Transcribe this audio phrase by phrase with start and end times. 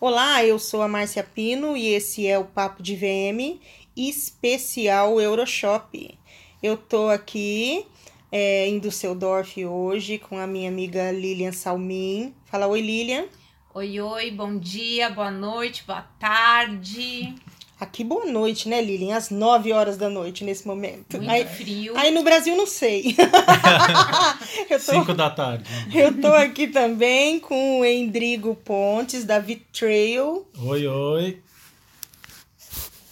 [0.00, 3.60] Olá, eu sou a Márcia Pino e esse é o Papo de VM
[3.94, 6.18] especial Euroshop.
[6.62, 7.84] Eu tô aqui
[8.32, 12.34] é, em Düsseldorf hoje com a minha amiga Lilian Salmin.
[12.46, 13.26] Fala oi, Lilian.
[13.74, 17.34] Oi, oi, bom dia, boa noite, boa tarde.
[17.80, 19.16] Aqui, boa noite, né, Lilian?
[19.16, 21.16] Às 9 horas da noite nesse momento.
[21.16, 21.96] Muito aí, frio.
[21.96, 23.16] Aí no Brasil, não sei.
[24.68, 25.64] eu tô, 5 da tarde.
[25.90, 30.46] Eu tô aqui também com o Endrigo Pontes, da Vitrail.
[30.62, 31.38] Oi, oi.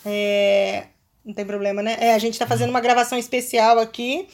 [0.05, 0.85] É,
[1.25, 1.97] não tem problema, né?
[1.99, 4.29] É, a gente tá fazendo uma gravação especial aqui.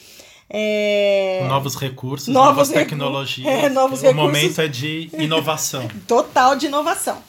[0.50, 1.46] É...
[1.46, 3.46] Novos recursos, novos novas tecnologias.
[3.64, 4.26] É, novos o recursos.
[4.32, 5.88] momento é de inovação.
[6.08, 7.22] Total de inovação.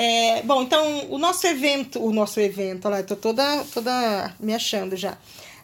[0.00, 4.32] É, bom, então o nosso evento, o nosso evento, olha lá, eu tô toda, toda
[4.38, 5.18] me achando já.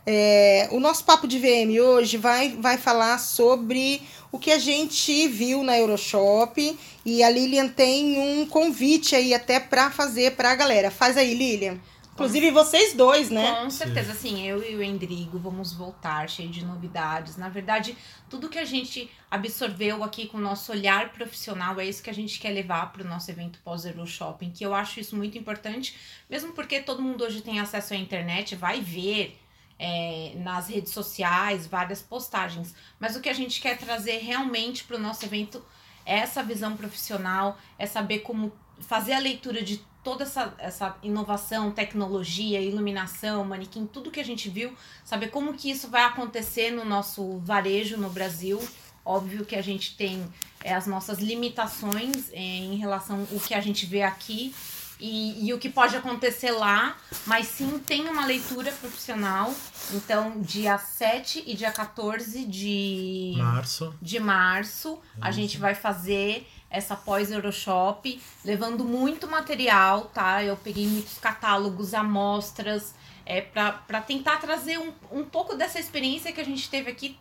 [0.04, 4.02] É, o nosso papo de VM hoje vai, vai falar sobre
[4.32, 9.60] o que a gente viu na Euroshop e a Lilian tem um convite aí até
[9.60, 10.90] para fazer para a galera.
[10.90, 11.78] Faz aí, Lilian.
[12.14, 13.62] Inclusive vocês dois, né?
[13.62, 14.46] Com certeza, sim.
[14.46, 17.36] Eu e o Endrigo vamos voltar cheio de novidades.
[17.36, 17.96] Na verdade,
[18.30, 22.14] tudo que a gente absorveu aqui com o nosso olhar profissional é isso que a
[22.14, 25.96] gente quer levar para o nosso evento pós-Euro Shopping, que eu acho isso muito importante,
[26.30, 29.36] mesmo porque todo mundo hoje tem acesso à internet, vai ver
[29.76, 32.76] é, nas redes sociais várias postagens.
[33.00, 35.64] Mas o que a gente quer trazer realmente para o nosso evento
[36.06, 41.70] é essa visão profissional, é saber como fazer a leitura de toda essa, essa inovação,
[41.70, 46.84] tecnologia, iluminação, manequim, tudo que a gente viu, saber como que isso vai acontecer no
[46.84, 48.60] nosso varejo no Brasil.
[49.04, 50.26] Óbvio que a gente tem
[50.62, 54.54] é, as nossas limitações é, em relação ao que a gente vê aqui
[55.00, 59.52] e, e, o que pode acontecer lá, mas sim tem uma leitura profissional.
[59.92, 66.96] Então, dia 7 e dia 14 de março, de março a gente vai fazer essa
[66.96, 70.42] pós-Euroshop, levando muito material, tá?
[70.42, 72.94] Eu peguei muitos catálogos, amostras,
[73.24, 77.16] é, para tentar trazer um, um pouco dessa experiência que a gente teve aqui,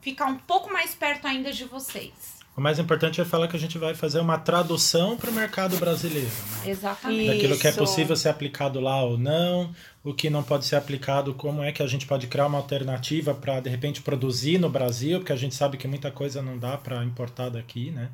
[0.00, 2.36] ficar um pouco mais perto ainda de vocês.
[2.56, 5.76] O mais importante é falar que a gente vai fazer uma tradução para o mercado
[5.76, 6.30] brasileiro.
[6.64, 6.70] Né?
[6.70, 7.34] Exatamente.
[7.34, 11.34] Daquilo que é possível ser aplicado lá ou não, o que não pode ser aplicado,
[11.34, 15.18] como é que a gente pode criar uma alternativa para, de repente, produzir no Brasil,
[15.18, 18.08] porque a gente sabe que muita coisa não dá para importar daqui, né?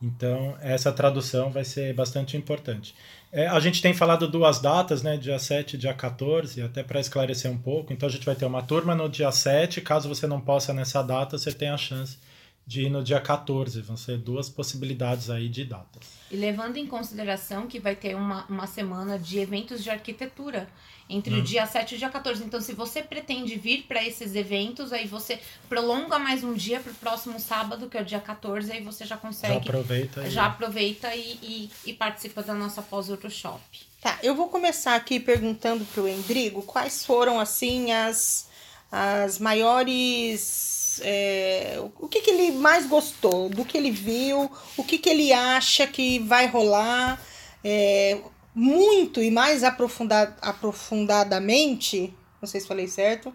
[0.00, 2.94] Então, essa tradução vai ser bastante importante.
[3.32, 5.16] É, a gente tem falado duas datas, né?
[5.16, 7.92] Dia 7 e dia 14, até para esclarecer um pouco.
[7.92, 9.80] Então, a gente vai ter uma turma no dia 7.
[9.80, 12.18] Caso você não possa nessa data, você tem a chance
[12.66, 13.80] de ir no dia 14.
[13.80, 16.02] Vão ser duas possibilidades aí de datas.
[16.30, 20.68] E levando em consideração que vai ter uma, uma semana de eventos de arquitetura
[21.08, 21.38] entre hum.
[21.38, 22.42] o dia 7 e o dia 14.
[22.42, 26.92] Então, se você pretende vir para esses eventos, aí você prolonga mais um dia para
[26.92, 29.54] o próximo sábado, que é o dia 14, aí você já consegue.
[29.54, 30.30] Já aproveita.
[30.30, 30.46] Já e...
[30.46, 33.60] aproveita e, e, e, participa da nossa pós-workshop.
[34.00, 38.48] Tá, eu vou começar aqui perguntando para o Endrigo quais foram, assim, as,
[38.90, 41.00] as maiores.
[41.02, 45.32] É, o que, que ele mais gostou, do que ele viu, o que, que ele
[45.32, 47.20] acha que vai rolar.
[47.62, 48.18] É,
[48.56, 53.30] muito e mais aprofundad, aprofundadamente, não sei se falei certo,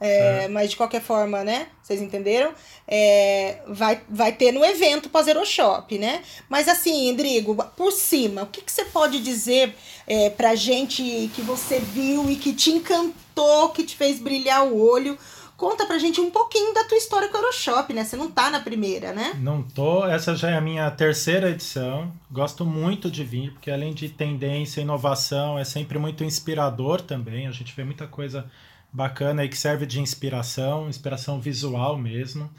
[0.00, 1.68] é, mas de qualquer forma, né?
[1.82, 2.52] Vocês entenderam?
[2.88, 6.22] É, vai, vai ter no evento pós-Euroshop, né?
[6.48, 9.74] Mas assim, Endrigo, por cima, o que, que você pode dizer
[10.06, 14.78] é, pra gente que você viu e que te encantou, que te fez brilhar o
[14.78, 15.18] olho?
[15.56, 18.04] Conta pra gente um pouquinho da tua história com o Euroshop, né?
[18.04, 19.32] Você não tá na primeira, né?
[19.40, 20.06] Não tô.
[20.06, 22.12] Essa já é a minha terceira edição.
[22.30, 27.46] Gosto muito de vir, porque além de tendência, inovação, é sempre muito inspirador também.
[27.46, 28.44] A gente vê muita coisa
[28.92, 32.50] bacana aí que serve de inspiração, inspiração visual mesmo.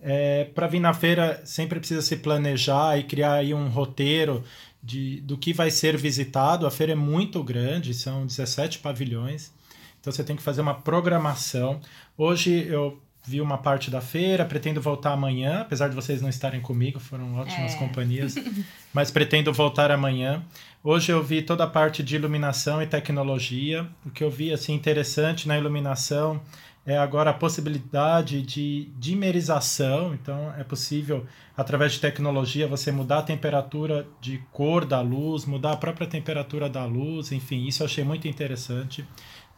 [0.00, 4.44] É, para vir na feira sempre precisa se planejar e criar aí um roteiro
[4.82, 6.66] de, do que vai ser visitado.
[6.66, 9.52] A feira é muito grande, são 17 pavilhões.
[10.00, 11.80] Então você tem que fazer uma programação.
[12.20, 16.60] Hoje eu vi uma parte da feira, pretendo voltar amanhã, apesar de vocês não estarem
[16.60, 17.76] comigo, foram ótimas é.
[17.76, 18.34] companhias,
[18.92, 20.42] mas pretendo voltar amanhã.
[20.82, 23.86] Hoje eu vi toda a parte de iluminação e tecnologia.
[24.04, 26.40] O que eu vi assim interessante na iluminação
[26.84, 31.24] é agora a possibilidade de dimerização, então é possível
[31.56, 36.68] através de tecnologia você mudar a temperatura de cor da luz, mudar a própria temperatura
[36.68, 39.04] da luz, enfim, isso eu achei muito interessante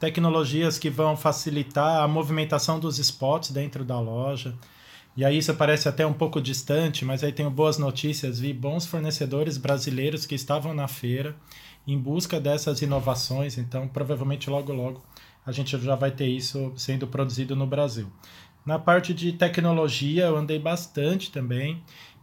[0.00, 4.54] tecnologias que vão facilitar a movimentação dos spots dentro da loja.
[5.16, 8.86] E aí isso parece até um pouco distante, mas aí tenho boas notícias, vi bons
[8.86, 11.36] fornecedores brasileiros que estavam na feira
[11.86, 15.02] em busca dessas inovações, então provavelmente logo logo
[15.44, 18.10] a gente já vai ter isso sendo produzido no Brasil.
[18.64, 21.82] Na parte de tecnologia eu andei bastante também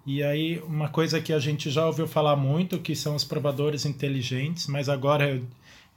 [0.10, 3.86] E aí, uma coisa que a gente já ouviu falar muito, que são os provadores
[3.86, 5.44] inteligentes, mas agora eu,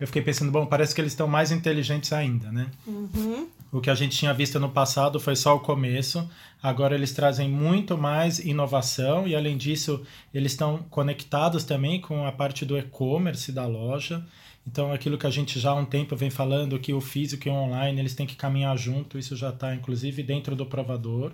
[0.00, 2.70] eu fiquei pensando, bom, parece que eles estão mais inteligentes ainda, né?
[2.86, 3.46] Uhum.
[3.70, 6.28] O que a gente tinha visto no passado foi só o começo.
[6.62, 10.02] Agora eles trazem muito mais inovação e, além disso,
[10.32, 14.24] eles estão conectados também com a parte do e-commerce da loja.
[14.66, 17.50] Então, aquilo que a gente já há um tempo vem falando, que o físico e
[17.50, 21.32] o online eles têm que caminhar junto, isso já está, inclusive, dentro do provador.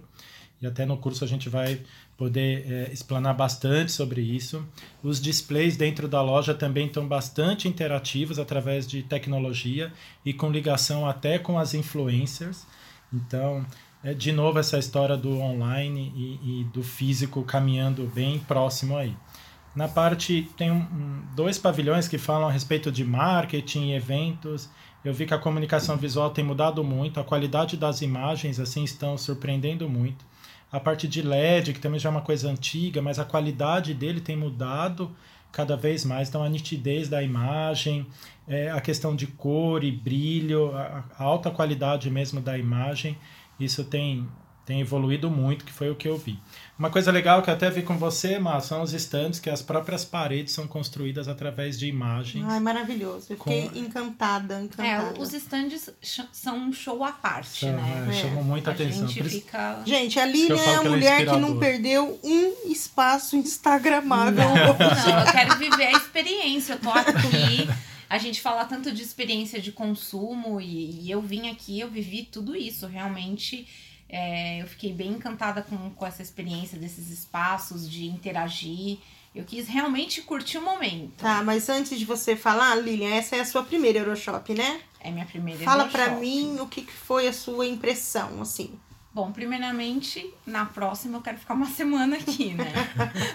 [0.61, 1.81] E até no curso a gente vai
[2.17, 4.67] poder é, explanar bastante sobre isso.
[5.03, 9.93] Os displays dentro da loja também estão bastante interativos através de tecnologia
[10.25, 12.67] e com ligação até com as influencers.
[13.13, 13.67] Então,
[14.03, 19.15] é de novo essa história do online e, e do físico caminhando bem próximo aí.
[19.75, 24.71] Na parte, tem um, dois pavilhões que falam a respeito de marketing, eventos.
[25.05, 29.19] Eu vi que a comunicação visual tem mudado muito, a qualidade das imagens assim estão
[29.19, 30.25] surpreendendo muito
[30.71, 34.21] a parte de LED, que também já é uma coisa antiga, mas a qualidade dele
[34.21, 35.15] tem mudado
[35.53, 36.29] cada vez mais.
[36.29, 38.07] Então, a nitidez da imagem,
[38.47, 43.17] é, a questão de cor e brilho, a, a alta qualidade mesmo da imagem,
[43.59, 44.29] isso tem,
[44.67, 46.37] tem evoluído muito, que foi o que eu vi.
[46.77, 49.63] Uma coisa legal que eu até vi com você, Mar, são os estandes que as
[49.63, 52.45] próprias paredes são construídas através de imagens.
[52.47, 53.29] Ai, maravilhoso.
[53.31, 53.79] Eu fiquei com...
[53.79, 55.17] encantada, encantada.
[55.17, 55.89] É, os estandes
[56.33, 58.09] são um show à parte, são, né?
[58.11, 59.07] É, chamam muita a atenção.
[59.07, 59.83] Gente, fica...
[59.87, 64.45] gente, a Lilian é a é mulher que, que, não perdeu um espaço instagramável.
[64.45, 66.73] Não, não, eu quero viver a experiência.
[66.73, 67.69] Eu tô aqui...
[68.11, 72.23] a gente fala tanto de experiência de consumo e, e, eu vim aqui, eu vivi
[72.25, 72.87] tudo isso.
[72.87, 73.67] Realmente
[74.09, 78.99] é, eu fiquei bem encantada com, com essa experiência desses espaços, de interagir.
[79.35, 81.17] Eu quis realmente curtir o momento.
[81.19, 84.81] Tá, mas antes de você falar, Lilian, essa é a sua primeira Euroshop, né?
[85.01, 86.05] É minha primeira Fala Euroshop.
[86.05, 88.79] pra mim o que foi a sua impressão, assim.
[89.17, 92.71] Bom, primeiramente, na próxima eu quero ficar uma semana aqui, né?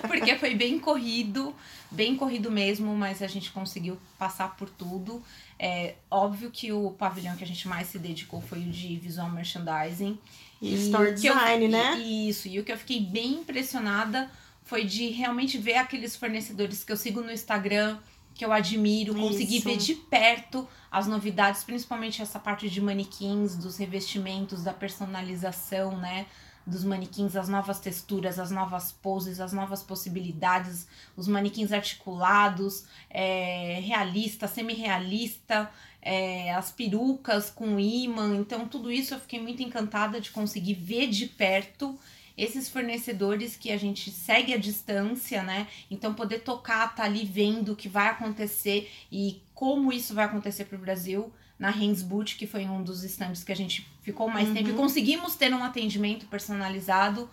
[0.07, 1.55] Porque foi bem corrido,
[1.89, 5.23] bem corrido mesmo, mas a gente conseguiu passar por tudo.
[5.57, 9.31] É óbvio que o pavilhão que a gente mais se dedicou foi o de visual
[9.31, 10.19] merchandising.
[10.61, 11.97] E, store design, eu, né?
[11.97, 14.29] Isso, e o que eu fiquei bem impressionada
[14.63, 17.97] foi de realmente ver aqueles fornecedores que eu sigo no Instagram,
[18.41, 23.77] que eu admiro, conseguir ver de perto as novidades, principalmente essa parte de manequins, dos
[23.77, 26.25] revestimentos, da personalização, né?
[26.65, 33.79] Dos manequins, as novas texturas, as novas poses, as novas possibilidades, os manequins articulados, é,
[33.83, 35.69] realista, semi-realista
[36.01, 38.35] é, as perucas com imã.
[38.37, 41.95] Então, tudo isso eu fiquei muito encantada de conseguir ver de perto
[42.43, 45.67] esses fornecedores que a gente segue à distância, né?
[45.91, 50.65] Então, poder tocar, tá ali vendo o que vai acontecer e como isso vai acontecer
[50.65, 51.31] para o Brasil.
[51.59, 54.55] Na Hands Boot, que foi um dos estandes que a gente ficou mais uhum.
[54.55, 57.29] tempo e conseguimos ter um atendimento personalizado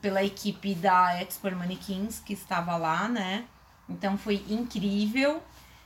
[0.00, 3.44] pela equipe da Expert Mannequins que estava lá, né?
[3.88, 5.42] Então foi incrível.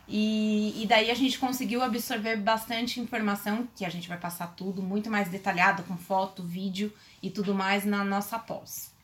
[0.07, 4.83] E, e daí a gente conseguiu absorver bastante informação, que a gente vai passar tudo
[4.83, 6.93] muito mais detalhado, com foto, vídeo
[7.23, 8.97] e tudo mais na nossa pós.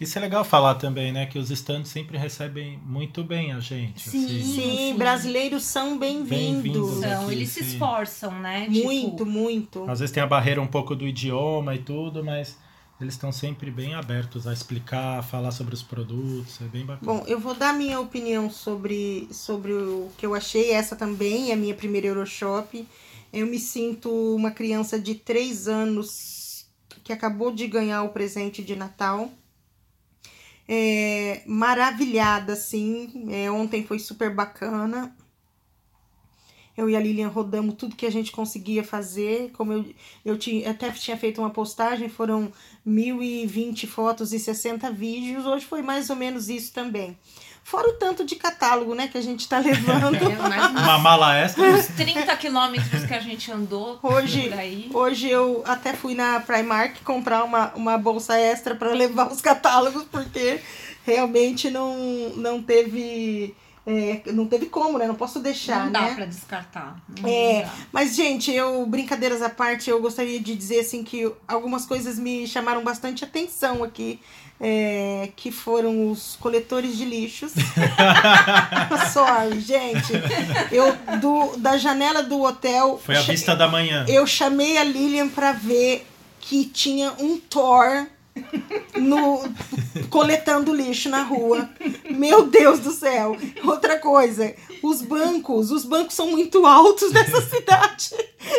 [0.00, 1.26] Isso é legal falar também, né?
[1.26, 4.08] Que os estantes sempre recebem muito bem a gente.
[4.08, 4.42] Sim, assim.
[4.42, 4.94] sim, sim.
[4.96, 7.00] brasileiros são bem-vindos.
[7.00, 7.62] Bem são, eles sim.
[7.62, 8.66] se esforçam, né?
[8.66, 9.26] Muito, tipo...
[9.26, 9.90] muito.
[9.90, 12.56] Às vezes tem a barreira um pouco do idioma e tudo, mas
[12.98, 17.12] eles estão sempre bem abertos a explicar, a falar sobre os produtos, é bem bacana.
[17.12, 20.70] Bom, eu vou dar minha opinião sobre, sobre o que eu achei.
[20.70, 22.88] Essa também é a minha primeira Euroshop.
[23.30, 26.39] Eu me sinto uma criança de 3 anos
[27.02, 29.30] que acabou de ganhar o presente de Natal.
[30.68, 33.26] É, maravilhada, assim.
[33.30, 35.16] É, ontem foi super bacana.
[36.76, 39.50] Eu e a Lilian rodamos tudo que a gente conseguia fazer.
[39.52, 39.84] Como eu,
[40.24, 42.52] eu tinha, até tinha feito uma postagem, foram
[42.84, 45.44] 1020 fotos e 60 vídeos.
[45.44, 47.18] Hoje foi mais ou menos isso também.
[47.70, 50.18] Fora o tanto de catálogo, né, que a gente tá levando.
[50.50, 51.62] É, uma mala extra.
[51.62, 54.90] Uns 30 quilômetros que a gente andou hoje, por aí.
[54.92, 60.04] Hoje eu até fui na Primark comprar uma, uma bolsa extra para levar os catálogos,
[60.10, 60.60] porque
[61.06, 61.96] realmente não,
[62.36, 63.54] não teve
[63.90, 65.06] é, não teve como, né?
[65.08, 66.14] Não posso deixar, Não dá né?
[66.14, 66.96] pra descartar.
[67.20, 67.70] Não é, dá.
[67.90, 72.46] mas gente, eu brincadeiras à parte, eu gostaria de dizer assim que algumas coisas me
[72.46, 74.20] chamaram bastante atenção aqui,
[74.60, 77.52] é, que foram os coletores de lixos.
[79.12, 80.12] Sorry, gente.
[80.70, 83.00] Eu do da janela do hotel.
[83.04, 84.04] Foi a vista da manhã.
[84.06, 86.06] Eu chamei a Lilian para ver
[86.38, 88.06] que tinha um Thor
[88.98, 89.42] no
[90.08, 91.68] coletando lixo na rua.
[92.10, 93.36] Meu Deus do céu.
[93.64, 98.10] Outra coisa, os bancos, os bancos são muito altos nessa cidade.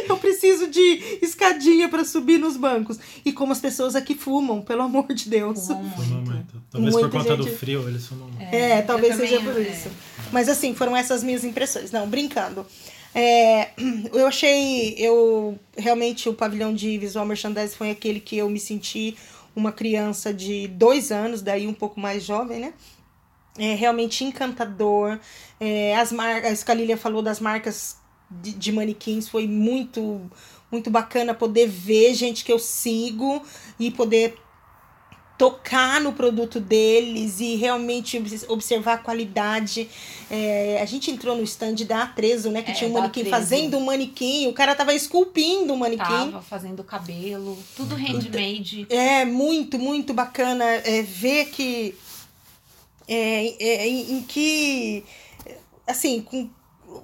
[0.07, 3.00] Eu preciso de escadinha para subir nos bancos.
[3.25, 5.67] E como as pessoas aqui fumam, pelo amor de Deus.
[5.67, 6.31] Fumam muito.
[6.31, 6.63] muito.
[6.71, 8.53] Talvez Muita por conta gente- do frio, eles fumam muito.
[8.53, 9.63] É, eu talvez também, seja por é.
[9.63, 9.89] isso.
[10.31, 11.91] Mas assim, foram essas minhas impressões.
[11.91, 12.65] Não, brincando.
[13.13, 13.69] É,
[14.13, 19.15] eu achei, eu realmente o pavilhão de visual merchandising foi aquele que eu me senti
[19.55, 22.74] uma criança de dois anos, daí um pouco mais jovem, né?
[23.58, 25.20] É realmente encantador.
[25.60, 27.98] É, as marcas, a Scalilia falou das marcas
[28.29, 30.22] de, de manequins, foi muito,
[30.72, 33.43] muito bacana poder ver gente que eu sigo
[33.79, 34.36] e poder
[35.41, 39.89] tocar no produto deles e realmente obs- observar a qualidade.
[40.29, 42.62] É, a gente entrou no stand da Atrezo, né?
[42.62, 43.36] Que É, tinha um manequim Atrezo.
[43.38, 46.03] fazendo um manequim, o cara tava esculpindo um manequim.
[46.03, 48.86] Tava fazendo cabelo, tudo handmade.
[48.88, 51.95] É muito, muito bacana é, ver que.
[53.07, 55.03] É, é, em, em que.
[55.88, 56.48] Assim, com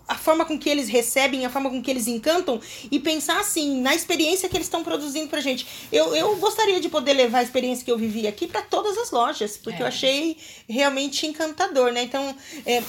[0.08, 2.60] a forma com que eles recebem, a forma com que eles encantam
[2.92, 5.66] e pensar assim, na experiência que eles estão produzindo pra gente.
[5.92, 9.12] Eu, eu gostaria de poder levar a experiência que eu vivi aqui para todas as
[9.12, 9.84] lojas, porque É.
[9.84, 12.04] eu achei realmente encantador, né?
[12.04, 12.82] Então, é,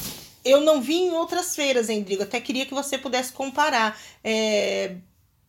[0.45, 2.23] eu não vi em outras feiras, hein, Drigo?
[2.23, 3.99] Até queria que você pudesse comparar.
[4.23, 4.95] É,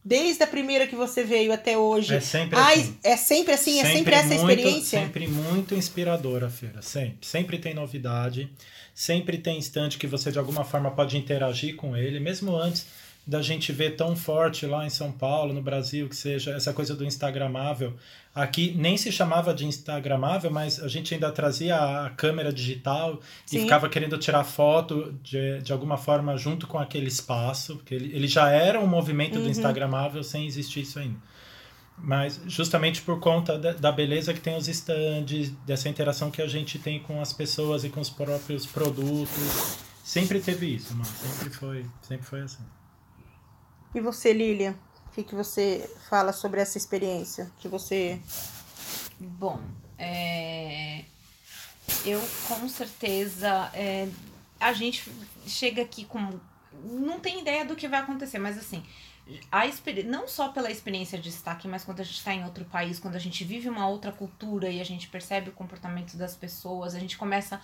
[0.04, 2.16] desde a primeira que você veio até hoje.
[2.16, 2.98] É sempre Ai, assim.
[3.04, 5.00] é sempre assim, é sempre essa muito, experiência.
[5.00, 7.28] Sempre muito inspiradora a feira, sempre.
[7.28, 8.50] Sempre tem novidade,
[9.00, 12.86] sempre tem instante que você de alguma forma pode interagir com ele, mesmo antes
[13.26, 16.94] da gente ver tão forte lá em São Paulo, no Brasil, que seja essa coisa
[16.94, 17.94] do Instagramável.
[18.36, 23.60] Aqui nem se chamava de Instagramável, mas a gente ainda trazia a câmera digital Sim.
[23.60, 28.14] e ficava querendo tirar foto de, de alguma forma junto com aquele espaço, porque ele,
[28.14, 29.44] ele já era um movimento Uhum.
[29.46, 31.16] do Instagramável sem existir isso ainda.
[32.02, 36.48] Mas justamente por conta da, da beleza que tem os stands, dessa interação que a
[36.48, 39.78] gente tem com as pessoas e com os próprios produtos.
[40.04, 41.06] Sempre teve isso, mano.
[41.06, 42.64] Sempre foi, sempre foi assim.
[43.94, 44.76] E você, Lilian?
[45.08, 48.20] O que, que você fala sobre essa experiência que você.
[49.20, 49.60] Bom,
[49.98, 51.04] é,
[52.06, 53.70] eu com certeza.
[53.74, 54.08] é,
[54.60, 55.12] a gente
[55.46, 56.40] chega aqui com.
[56.84, 58.84] Não tem ideia do que vai acontecer, mas assim.
[59.52, 59.66] A
[60.04, 63.00] não só pela experiência de estar aqui, mas quando a gente está em outro país,
[63.00, 66.96] quando a gente vive uma outra cultura e a gente percebe o comportamento das pessoas,
[66.96, 67.62] a gente começa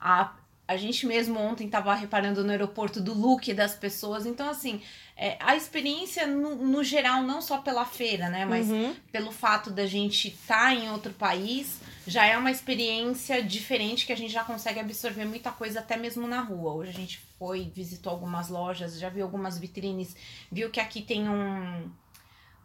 [0.00, 0.34] a.
[0.68, 4.26] A gente mesmo ontem estava reparando no aeroporto do look das pessoas.
[4.26, 4.82] Então, assim,
[5.16, 8.44] é, a experiência no, no geral, não só pela feira, né?
[8.44, 8.94] Mas Uhum.
[9.10, 14.16] pelo fato da gente estar em outro país, já é uma experiência diferente que a
[14.16, 16.74] gente já consegue absorver muita coisa até mesmo na rua.
[16.74, 20.14] Hoje a gente foi, visitou algumas lojas, já viu algumas vitrines,
[20.52, 21.90] viu que aqui tem um.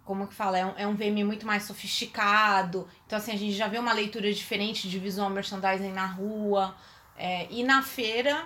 [0.03, 0.57] Como que fala?
[0.59, 2.85] É um, é um VM muito mais sofisticado.
[3.07, 6.75] Então, assim, a gente já vê uma leitura diferente de visual merchandising na rua.
[7.17, 8.45] É, e na feira,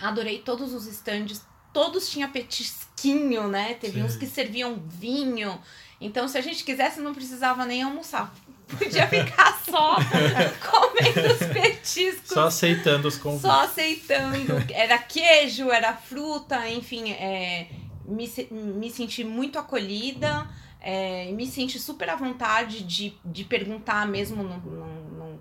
[0.00, 1.44] adorei todos os stands.
[1.72, 3.74] Todos tinham petisquinho, né?
[3.74, 4.06] Teve Sim.
[4.06, 5.58] uns que serviam vinho.
[6.00, 8.34] Então, se a gente quisesse, não precisava nem almoçar.
[8.78, 9.96] Podia ficar só
[10.70, 12.28] comendo os petiscos.
[12.28, 13.42] Só aceitando os convites.
[13.42, 14.64] Só aceitando.
[14.70, 17.12] Era queijo, era fruta, enfim.
[17.12, 17.68] É,
[18.04, 20.48] me, me senti muito acolhida.
[20.80, 24.60] É, me senti super à vontade de, de perguntar mesmo, não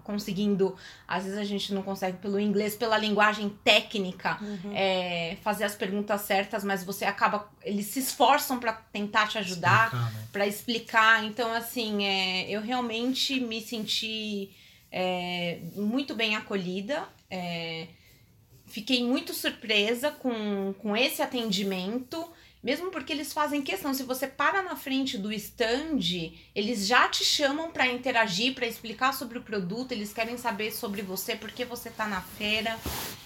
[0.03, 0.75] conseguindo.
[1.08, 4.72] Às vezes a gente não consegue pelo inglês, pela linguagem técnica Uhum.
[4.74, 7.50] é, fazer as perguntas certas, mas você acaba.
[7.63, 10.27] Eles se esforçam para tentar te ajudar, Explicar, né?
[10.31, 11.25] para explicar.
[11.25, 14.50] Então, assim, é, eu realmente me senti
[14.91, 17.03] é, muito bem acolhida.
[17.29, 17.88] é,
[18.67, 22.25] fiquei muito surpresa com, com esse atendimento.
[22.63, 25.98] Mesmo porque eles fazem questão, se você para na frente do stand,
[26.53, 31.01] eles já te chamam para interagir, para explicar sobre o produto, eles querem saber sobre
[31.01, 32.77] você, por que você tá na feira.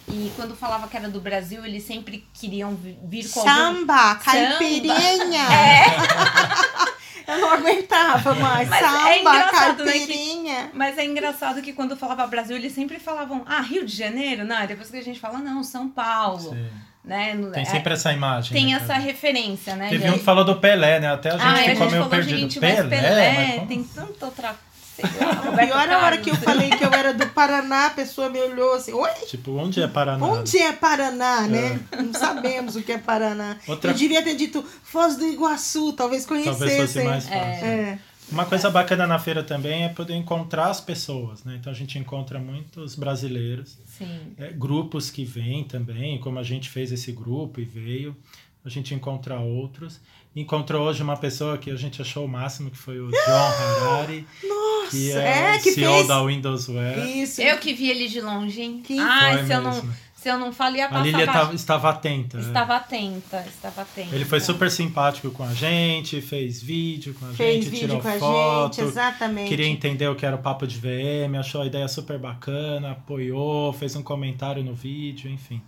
[0.07, 4.15] E quando falava que era do Brasil, eles sempre queriam vi- vir com algum Samba,
[4.15, 5.47] caipirinha.
[7.27, 8.69] Eu não aguentava mais.
[8.69, 10.71] Mas é Samba, engraçado, né, que- caipirinha.
[10.73, 14.45] Mas é engraçado que quando falava Brasil, eles sempre falavam, ah, Rio de Janeiro?
[14.45, 16.51] Não, e depois que a gente fala, não, São Paulo.
[16.51, 16.69] Sim.
[17.05, 17.37] Né?
[17.53, 18.51] Tem é- sempre essa imagem.
[18.51, 18.99] tem né, essa cara?
[18.99, 19.89] referência, né?
[19.89, 21.11] Teve um que falou do Pelé, né?
[21.11, 22.39] Até a gente ah, e a ficou gente meio falou, perdido.
[22.39, 22.89] gente, mas Pelé?
[22.89, 24.55] Pelé, Mas tem tanta outra.
[24.95, 28.39] Pior é a hora que eu falei que eu era do Paraná, a pessoa me
[28.39, 29.09] olhou assim, oi?
[29.27, 30.25] Tipo, onde é Paraná?
[30.25, 31.79] Onde é Paraná, né?
[31.97, 33.57] Não sabemos o que é Paraná.
[33.67, 36.59] Outra- Eu devia ter dito Foz do Iguaçu, talvez conhecessem.
[36.59, 37.65] Talvez fosse mais fácil.
[37.65, 37.99] É.
[38.31, 41.57] Uma coisa bacana na feira também é poder encontrar as pessoas, né?
[41.59, 44.33] Então a gente encontra muitos brasileiros, Sim.
[44.37, 48.15] é, grupos que vêm também, como a gente fez esse grupo e veio.
[48.63, 49.99] A gente encontra outros.
[50.35, 54.27] Encontrou hoje uma pessoa que a gente achou o máximo, que foi o John Harari.
[54.43, 56.07] Nossa, que é, é, que CEO fez.
[56.07, 57.07] da Windows Wear.
[57.07, 57.41] Isso.
[57.41, 58.81] Eu que vi ele de longe, hein?
[58.83, 59.89] Que Ai, se eu, não.
[60.25, 61.33] Se eu não falo, ia A passar Lilia batido.
[61.39, 62.37] tava- estava atenta.
[62.37, 62.41] é.
[62.41, 64.15] Estava atenta, estava atenta.
[64.15, 68.01] Ele foi super simpático com a gente, fez vídeo com a Fez gente, vídeo tirou
[68.01, 68.75] com a foto.
[68.77, 69.47] gente, exatamente.
[69.49, 73.71] Queria entender o que era o papo de VM, achou a ideia super bacana, apoiou,
[73.73, 75.61] fez um comentário no vídeo, enfim.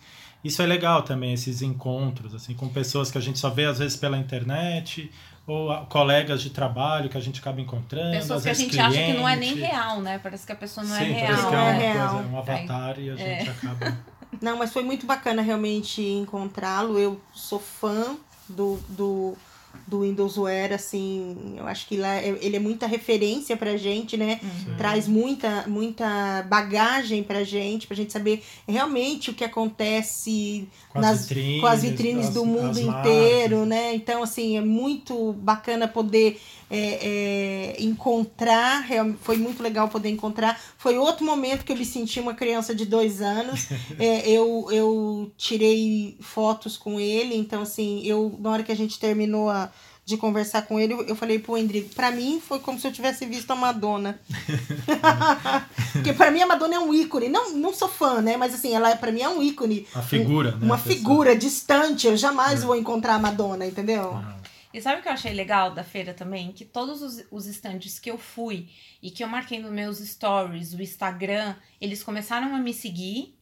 [0.44, 3.78] Isso é legal também, esses encontros, assim, com pessoas que a gente só vê às
[3.78, 5.12] vezes pela internet,
[5.46, 8.12] ou ah, colegas de trabalho que a gente acaba encontrando.
[8.18, 9.72] Pessoas às que a gente acha que não é nem cliente.
[9.72, 10.20] real, né?
[10.22, 11.50] Parece que a pessoa não Sim, é parece real.
[11.50, 12.16] que é uma é coisa, real.
[12.32, 13.98] um avatar e a gente acaba.
[14.42, 17.00] Não, mas foi muito bacana realmente encontrá-lo.
[17.00, 18.18] Eu sou fã
[18.48, 19.38] do, do,
[19.86, 24.16] do Windows Wear, assim, eu acho que lá é- ele é muita referência pra gente,
[24.18, 24.40] né?
[24.42, 24.76] Uhum.
[24.78, 31.06] Traz muita, muita bagagem pra gente, pra gente saber realmente o que acontece Com as
[31.06, 33.94] nas, vitrines, com as vitrines as- do mundo as inteiro, né?
[33.94, 38.86] Então, assim, é muito bacana poder é, é, encontrar,
[39.22, 40.60] foi muito legal poder encontrar.
[40.78, 43.68] Foi outro momento que eu me senti uma criança de dois anos.
[44.00, 49.00] É, eu, eu tirei fotos com ele, então, assim, eu, na hora que a gente
[49.00, 49.67] terminou a-
[50.06, 53.26] de conversar com ele, eu, falei pro Endrigo, pra mim foi como se eu tivesse
[53.26, 54.18] visto a Madonna.
[55.94, 57.30] Porque pra mim a Madonna é um ícone.
[57.30, 58.38] Não, não sou fã, né?
[58.38, 59.86] Mas assim, ela pra mim é um ícone.
[59.94, 60.60] A figura, né?
[60.62, 60.96] Uma a pessoa.
[60.96, 62.08] figura distante.
[62.08, 62.66] Eu jamais É.
[62.66, 64.14] vou encontrar a Madonna, entendeu?
[64.16, 64.38] Ah,
[64.74, 66.52] E sabe o que eu achei legal da feira também?
[66.52, 68.68] Que todos os, os estandes que eu fui
[69.02, 73.37] e que eu marquei nos meus stories, o Instagram, eles começaram a me seguir.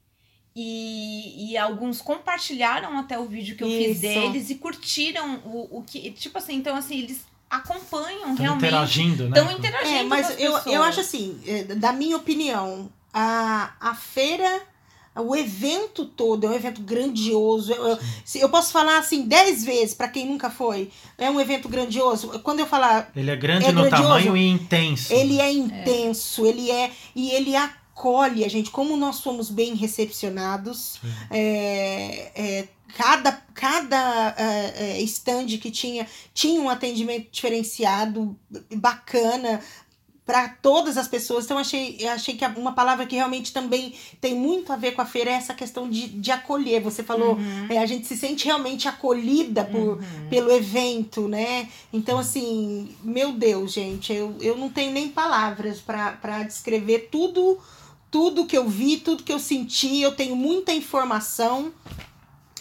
[0.55, 4.01] E, e alguns compartilharam até o vídeo que eu fiz Isso.
[4.01, 6.12] deles e curtiram o, o que.
[6.12, 8.65] Tipo assim, então assim, eles acompanham Tão realmente.
[8.65, 9.38] interagindo, né?
[9.39, 9.97] Estão interagindo.
[9.97, 14.62] É, mas com as eu, eu acho assim, é, da minha opinião, a, a feira,
[15.15, 17.74] o evento todo é um evento grandioso.
[17.74, 20.89] Eu, eu, se- eu posso falar assim dez vezes para quem nunca foi.
[21.17, 22.29] É um evento grandioso.
[22.39, 24.03] Quando eu falar Ele é grande É no grandioso.
[24.03, 25.12] tamanho e intenso.
[25.13, 26.91] Ele é intenso, ele é.
[27.13, 27.85] E ele acolhe
[28.45, 30.99] a gente, como nós somos bem recepcionados.
[31.31, 38.37] É, é, cada cada é, stand que tinha tinha um atendimento diferenciado,
[38.75, 39.61] bacana
[40.25, 41.45] para todas as pessoas.
[41.45, 45.05] Então, achei, achei que uma palavra que realmente também tem muito a ver com a
[45.05, 46.81] feira é essa questão de, de acolher.
[46.81, 47.67] Você falou, Uhum.
[47.69, 50.27] é, a gente se sente realmente acolhida por, Uhum.
[50.29, 51.69] pelo evento, né?
[51.93, 57.60] Então, assim, meu Deus, gente, eu, eu não tenho nem palavras para descrever tudo,
[58.10, 60.02] tudo que eu vi, tudo que eu senti.
[60.02, 61.74] Eu tenho muita informação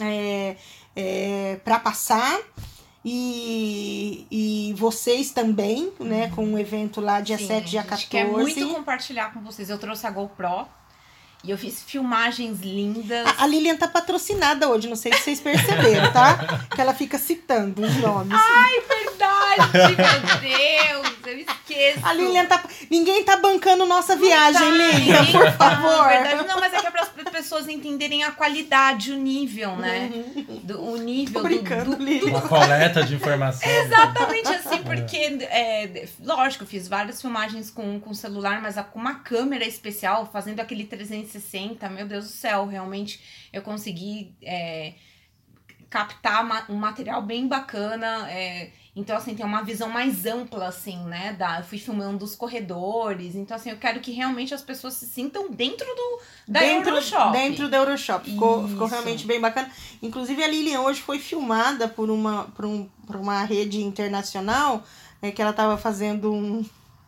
[0.01, 0.57] é,
[0.95, 2.41] é, para passar.
[3.07, 6.31] E, e vocês também, né?
[6.31, 8.01] Com o evento lá dia Sim, 7, dia a 14.
[8.03, 9.69] gente quer muito compartilhar com vocês.
[9.69, 10.67] Eu trouxe a GoPro
[11.45, 13.27] e eu fiz filmagens lindas.
[13.27, 16.39] A, a Lilian tá patrocinada hoje, não sei se vocês perceberam, tá?
[16.75, 18.33] que ela fica citando os nomes.
[18.33, 22.01] Ai, verdade, meu Deus, eu esqueço.
[22.07, 22.63] A Lilian tá.
[22.91, 26.09] Ninguém tá bancando nossa viagem, Tá, Lilian, ninguém por tá, favor.
[26.09, 26.47] verdade.
[26.49, 30.11] Não, mas é que é para as pessoas entenderem a qualidade, o nível, né?
[30.63, 32.31] Do, o nível Tô do- brincando, do, Lilian.
[32.31, 33.69] Uma coleta de informação.
[33.69, 39.17] Exatamente assim, porque, é, lógico, eu fiz várias filmagens com, com celular, mas com uma
[39.17, 43.21] câmera especial, fazendo aquele 360, meu Deus do céu, realmente
[43.53, 44.95] eu consegui é,
[45.95, 48.29] captar um material bem bacana.
[48.29, 51.33] é, então, assim, tem uma visão mais ampla, assim, né?
[51.39, 53.37] Da, eu fui filmando os corredores.
[53.37, 57.33] Então, assim, eu quero que realmente as pessoas se sintam dentro do da dentro, Euroshop.
[57.33, 58.29] dentro da Euroshop.
[58.29, 59.71] Ficou, ficou realmente bem bacana.
[60.03, 64.83] Inclusive, a Lilian hoje foi filmada por uma, por um, por uma rede internacional
[65.23, 66.65] é, que ela tava fazendo um.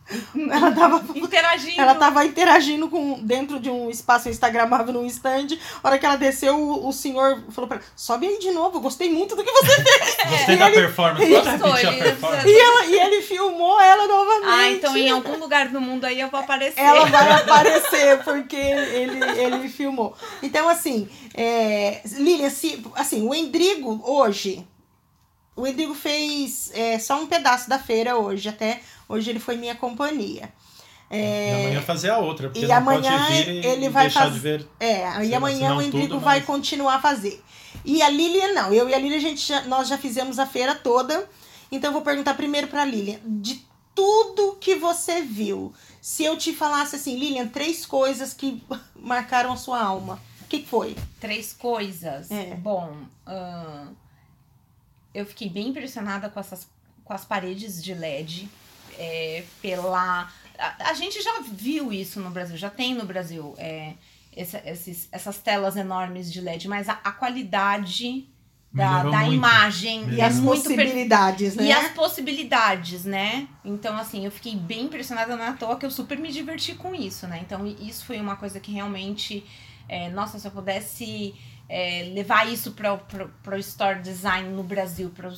[0.51, 1.81] Ela tava Interagindo.
[1.81, 5.47] Ela tava interagindo com dentro de um espaço instagramável num stand.
[5.83, 8.77] A hora que ela desceu, o, o senhor falou pra ela: sobe aí de novo,
[8.77, 10.17] eu gostei muito do que você fez.
[10.29, 11.25] Gostei E da ele- performance.
[11.33, 12.47] Pode Gostou, repetir a ele- performance?
[12.47, 14.49] E, ela, e ele filmou ela novamente.
[14.49, 16.79] Ah, então em algum lugar do mundo aí eu vou aparecer.
[16.79, 20.15] Ela vai aparecer porque ele, ele filmou.
[20.41, 24.65] Então, assim, é, Lilian, se, assim, o Endrigo hoje.
[25.55, 29.75] O Endrigo fez é, só um pedaço da feira hoje, até hoje ele foi minha
[29.75, 30.51] companhia.
[31.09, 31.15] E
[31.61, 34.33] amanhã fazer a outra, porque e não amanhã pode vir e ele vai deixar faz-
[34.33, 34.67] de ver.
[34.79, 37.41] É, e amanhã o Endrigo tudo, vai mas- continuar a fazer.
[37.85, 38.73] E a Lilian não.
[38.73, 41.29] Eu e a Lilian, a gente já- nós já fizemos a feira toda.
[41.71, 43.19] Então eu vou perguntar primeiro pra Lilian.
[43.25, 43.65] De
[43.95, 48.61] tudo que você viu, se eu te falasse assim, Lilian, três coisas que
[48.95, 50.21] marcaram a sua alma.
[50.41, 50.95] O que foi?
[51.21, 52.29] Três coisas.
[52.31, 52.53] É.
[52.55, 52.95] Bom,
[55.13, 56.67] eu fiquei bem impressionada com, essas,
[57.03, 58.49] com as paredes de LED.
[58.97, 60.29] É, pela.
[60.57, 63.93] A, a gente já viu isso no Brasil, já tem no Brasil é,
[64.35, 68.27] essa- esses- essas telas enormes de LED, mas a, a qualidade
[68.73, 70.13] da, da imagem.
[70.13, 71.63] E as muito possibilidades, per...
[71.63, 71.69] né?
[71.69, 73.47] E as possibilidades, né?
[73.63, 77.27] Então, assim, eu fiquei bem impressionada na toa que eu super me diverti com isso,
[77.27, 77.39] né?
[77.41, 79.45] Então, isso foi uma coisa que realmente.
[79.89, 81.33] É, nossa, se eu pudesse
[81.69, 85.29] é, levar isso para o store design no Brasil, para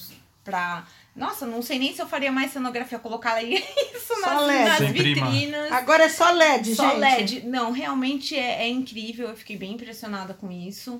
[1.16, 5.72] nossa, não sei nem se eu faria mais cenografia, colocar isso nas, nas vitrinas.
[5.72, 6.94] Agora é só LED, só gente.
[6.94, 7.46] Só LED.
[7.46, 9.28] Não, realmente é, é, incrível.
[9.28, 10.96] Eu fiquei bem impressionada com isso.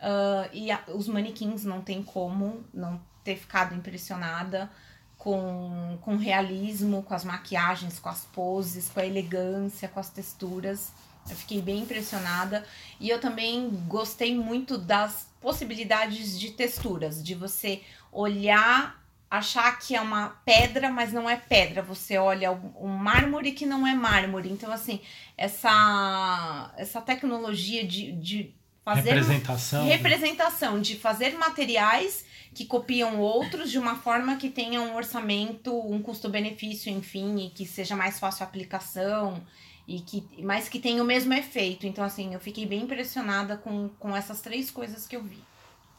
[0.00, 4.68] Uh, e a, os manequins não tem como não ter ficado impressionada
[5.16, 10.90] com, com realismo, com as maquiagens, com as poses, com a elegância, com as texturas.
[11.30, 12.66] Eu fiquei bem impressionada.
[12.98, 20.00] E eu também gostei muito das possibilidades de texturas, de você olhar achar que é
[20.00, 21.80] uma pedra, mas não é pedra.
[21.80, 24.50] Você olha um mármore que não é mármore.
[24.50, 25.00] Então, assim,
[25.38, 29.14] essa, essa tecnologia de, de fazer.
[29.14, 29.86] Representação.
[29.86, 36.02] Representação, de fazer materiais que copiam outros de uma forma que tenha um orçamento, um
[36.02, 39.42] custo-benefício, enfim, e que seja mais fácil a aplicação.
[39.88, 41.86] E que, mas que tenha o mesmo efeito.
[41.86, 45.42] Então, assim, eu fiquei bem impressionada com, com essas três coisas que eu vi.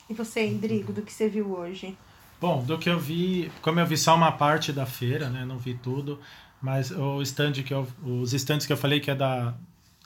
[0.10, 1.98] E você, Indrigo, do que você viu hoje?
[2.40, 5.58] Bom, do que eu vi, como eu vi só uma parte da feira, né, não
[5.58, 6.20] vi tudo,
[6.62, 9.54] mas o stand que eu, os stands que eu falei que é da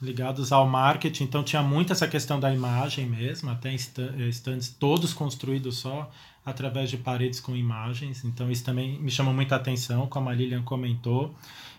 [0.00, 5.78] ligados ao marketing, então tinha muito essa questão da imagem mesmo, até stands todos construídos
[5.78, 6.08] só
[6.46, 10.62] através de paredes com imagens, então isso também me chamou muita atenção, como a Lilian
[10.62, 11.34] comentou,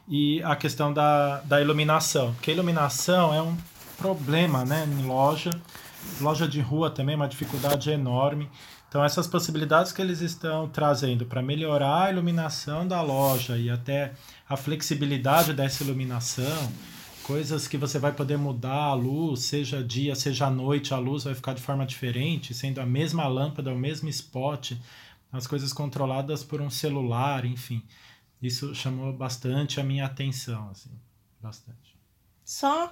[0.07, 3.55] e a questão da, da iluminação, porque a iluminação é um
[3.97, 5.51] problema, né, em loja,
[6.21, 8.49] loja de rua também é uma dificuldade enorme,
[8.89, 14.13] então, essas possibilidades que eles estão trazendo para melhorar a iluminação da loja e até
[14.49, 16.73] a flexibilidade dessa iluminação,
[17.21, 21.35] coisas que você vai poder mudar a luz, seja dia, seja noite, a luz vai
[21.35, 24.71] ficar de forma diferente, sendo a mesma lâmpada, o mesmo spot,
[25.31, 27.83] as coisas controladas por um celular, enfim.
[28.41, 30.89] Isso chamou bastante a minha atenção, assim,
[31.39, 31.95] bastante.
[32.43, 32.91] Só?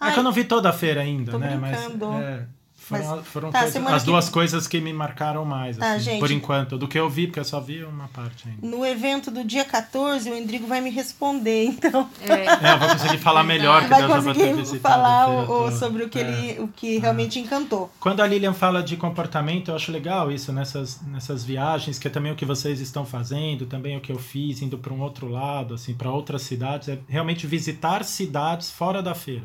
[0.00, 1.56] É Ai, que eu não vi toda a feira ainda, né?
[1.56, 2.06] Brincando.
[2.08, 2.46] Mas é,
[2.90, 4.32] foram, Mas, foram tá, coisa, as duas que...
[4.32, 6.76] coisas que me marcaram mais, tá, assim, gente, por enquanto.
[6.76, 8.66] Do que eu vi, porque eu só vi uma parte ainda.
[8.66, 12.08] No evento do dia 14, o Endrigo vai me responder, então.
[12.20, 16.08] É, é eu vou conseguir falar melhor, que vai conseguir falar o, o, sobre o
[16.08, 16.22] que, é.
[16.22, 17.00] ele, o que é.
[17.00, 17.92] realmente encantou.
[18.00, 22.10] Quando a Lilian fala de comportamento, eu acho legal isso nessas, nessas viagens, que é
[22.10, 25.28] também o que vocês estão fazendo, também o que eu fiz, indo para um outro
[25.28, 29.44] lado, assim, para outras cidades, é realmente visitar cidades fora da feira.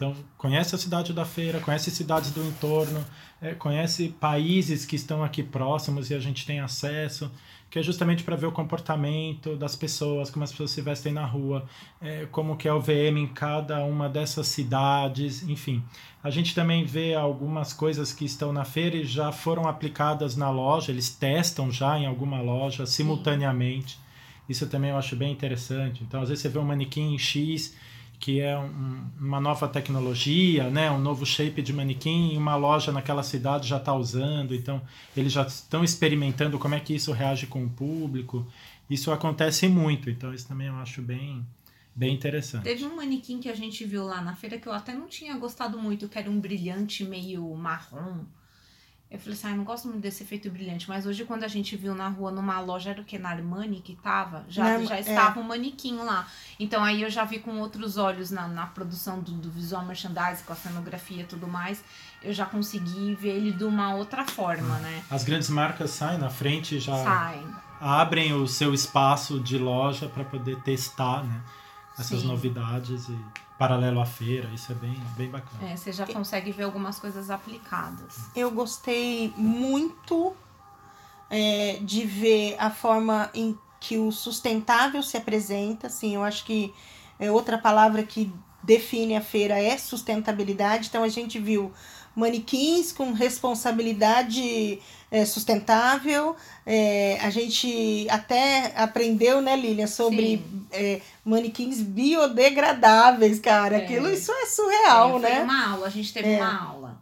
[0.00, 3.04] Então, conhece a cidade da feira, conhece cidades do entorno,
[3.38, 7.30] é, conhece países que estão aqui próximos e a gente tem acesso,
[7.68, 11.26] que é justamente para ver o comportamento das pessoas, como as pessoas se vestem na
[11.26, 11.66] rua,
[12.00, 15.84] é, como que é o VM em cada uma dessas cidades, enfim.
[16.24, 20.48] A gente também vê algumas coisas que estão na feira e já foram aplicadas na
[20.48, 23.98] loja, eles testam já em alguma loja simultaneamente.
[24.48, 26.02] Isso também eu acho bem interessante.
[26.02, 27.76] Então, às vezes você vê um manequim X
[28.20, 32.92] que é um, uma nova tecnologia, né, um novo shape de manequim, e uma loja
[32.92, 34.82] naquela cidade já está usando, então
[35.16, 38.46] eles já estão experimentando como é que isso reage com o público.
[38.90, 41.46] Isso acontece muito, então isso também eu acho bem,
[41.96, 42.64] bem interessante.
[42.64, 45.34] Teve um manequim que a gente viu lá na feira que eu até não tinha
[45.38, 48.24] gostado muito, que era um brilhante meio marrom
[49.10, 51.48] eu falei assim, ah, eu não gosto muito desse efeito brilhante, mas hoje quando a
[51.48, 53.18] gente viu na rua, numa loja, era o que?
[53.18, 54.44] Na Armani que tava?
[54.48, 55.00] Já, na, já é.
[55.00, 55.42] estava é.
[55.42, 56.28] um manequim lá.
[56.60, 60.44] Então aí eu já vi com outros olhos na, na produção do, do visual merchandising,
[60.44, 61.82] com a cenografia e tudo mais,
[62.22, 65.02] eu já consegui ver ele de uma outra forma, né?
[65.10, 67.44] As grandes marcas saem na frente já saem.
[67.80, 71.40] abrem o seu espaço de loja para poder testar, né?
[72.00, 72.28] Essas Sim.
[72.28, 73.18] novidades e
[73.58, 75.70] paralelo à feira, isso é bem, bem bacana.
[75.70, 78.30] É, você já consegue ver algumas coisas aplicadas.
[78.34, 80.34] Eu gostei muito
[81.28, 86.72] é, de ver a forma em que o sustentável se apresenta, assim, eu acho que
[87.18, 88.32] é outra palavra que
[88.62, 91.72] define a feira é sustentabilidade, então a gente viu
[92.20, 94.78] manequins com responsabilidade
[95.10, 96.36] é, sustentável.
[96.64, 103.78] É, a gente até aprendeu, né, Lilian, sobre é, manequins biodegradáveis, cara.
[103.78, 103.84] É.
[103.84, 105.42] Aquilo, isso é surreal, é, né?
[105.42, 107.00] Uma aula, a gente teve uma aula.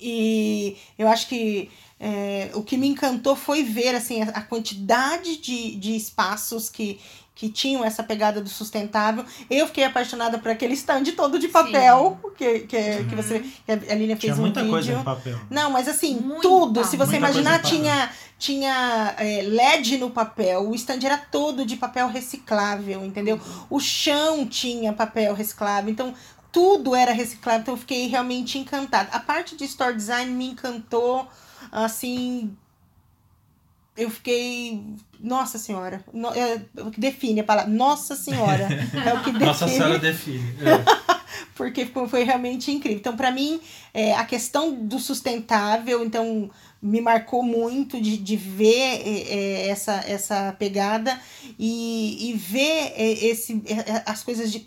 [0.00, 1.70] E eu acho que
[2.04, 6.98] é, o que me encantou foi ver assim, a, quantidade de, de espaços que,
[7.32, 9.24] que tinham essa pegada do sustentável.
[9.48, 13.08] Eu fiquei apaixonada por aquele stand todo de papel, que, que, uhum.
[13.08, 14.72] que você que a Lilian fez tinha um muita vídeo.
[14.72, 15.38] coisa em papel.
[15.48, 16.84] Não, mas assim, muita, tudo.
[16.84, 22.08] Se você imaginar, tinha, tinha é, LED no papel, o stand era todo de papel
[22.08, 23.40] reciclável, entendeu?
[23.70, 25.88] O chão tinha papel reciclável.
[25.88, 26.12] Então,
[26.50, 29.08] tudo era reciclado, então eu fiquei realmente encantada.
[29.12, 31.28] A parte de store design me encantou,
[31.72, 32.54] assim,
[33.96, 34.84] eu fiquei.
[35.18, 36.04] Nossa Senhora.
[36.12, 36.62] No, é,
[36.96, 37.70] define a palavra.
[37.70, 38.68] Nossa Senhora.
[39.04, 39.46] É o que define.
[39.46, 40.54] Nossa Senhora define.
[40.60, 41.12] É.
[41.54, 42.98] Porque foi realmente incrível.
[42.98, 43.60] Então, para mim,
[43.92, 50.02] é, a questão do sustentável, então, me marcou muito de, de ver é, é essa,
[50.06, 51.18] essa pegada
[51.58, 54.66] e, e ver é, esse, é, as coisas de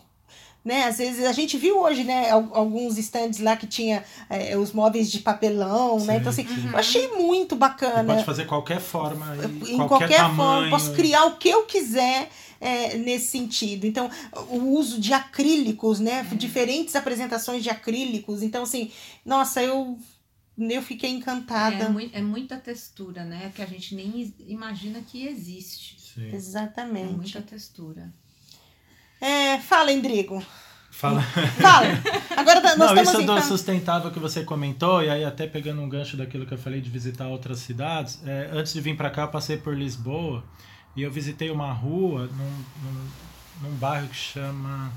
[0.65, 0.85] né?
[0.85, 5.11] Às vezes a gente viu hoje, né, alguns stands lá que tinha é, os móveis
[5.11, 6.17] de papelão, sim, né?
[6.17, 6.71] Então, assim, uhum.
[6.71, 8.01] eu achei muito bacana.
[8.01, 10.35] Você pode fazer qualquer forma, em qualquer, qualquer tamanho.
[10.35, 12.29] forma, posso criar o que eu quiser.
[12.57, 13.85] É, nesse sentido.
[13.85, 14.09] Então,
[14.49, 16.25] o uso de acrílicos, né?
[16.31, 16.37] Uhum.
[16.37, 18.41] Diferentes apresentações de acrílicos.
[18.41, 18.91] Então, assim,
[19.25, 19.99] nossa, eu
[20.57, 21.93] eu fiquei encantada.
[22.13, 23.51] É, é, muita textura, né?
[23.53, 25.99] Que a gente nem imagina que existe.
[25.99, 26.33] Sim.
[26.33, 27.13] Exatamente.
[27.13, 28.11] É muita textura.
[29.21, 30.43] É, fala, Endrigo.
[30.95, 31.21] Fala.
[31.21, 31.87] Fala.
[32.37, 33.35] Agora nós Não, estamos isso então...
[33.35, 36.79] do sustentável que você comentou, e aí até pegando um gancho daquilo que eu falei
[36.79, 40.41] de visitar outras cidades, é, antes de vir para cá, eu passei por Lisboa
[40.95, 44.89] e eu visitei uma rua num, num, num bairro que chama.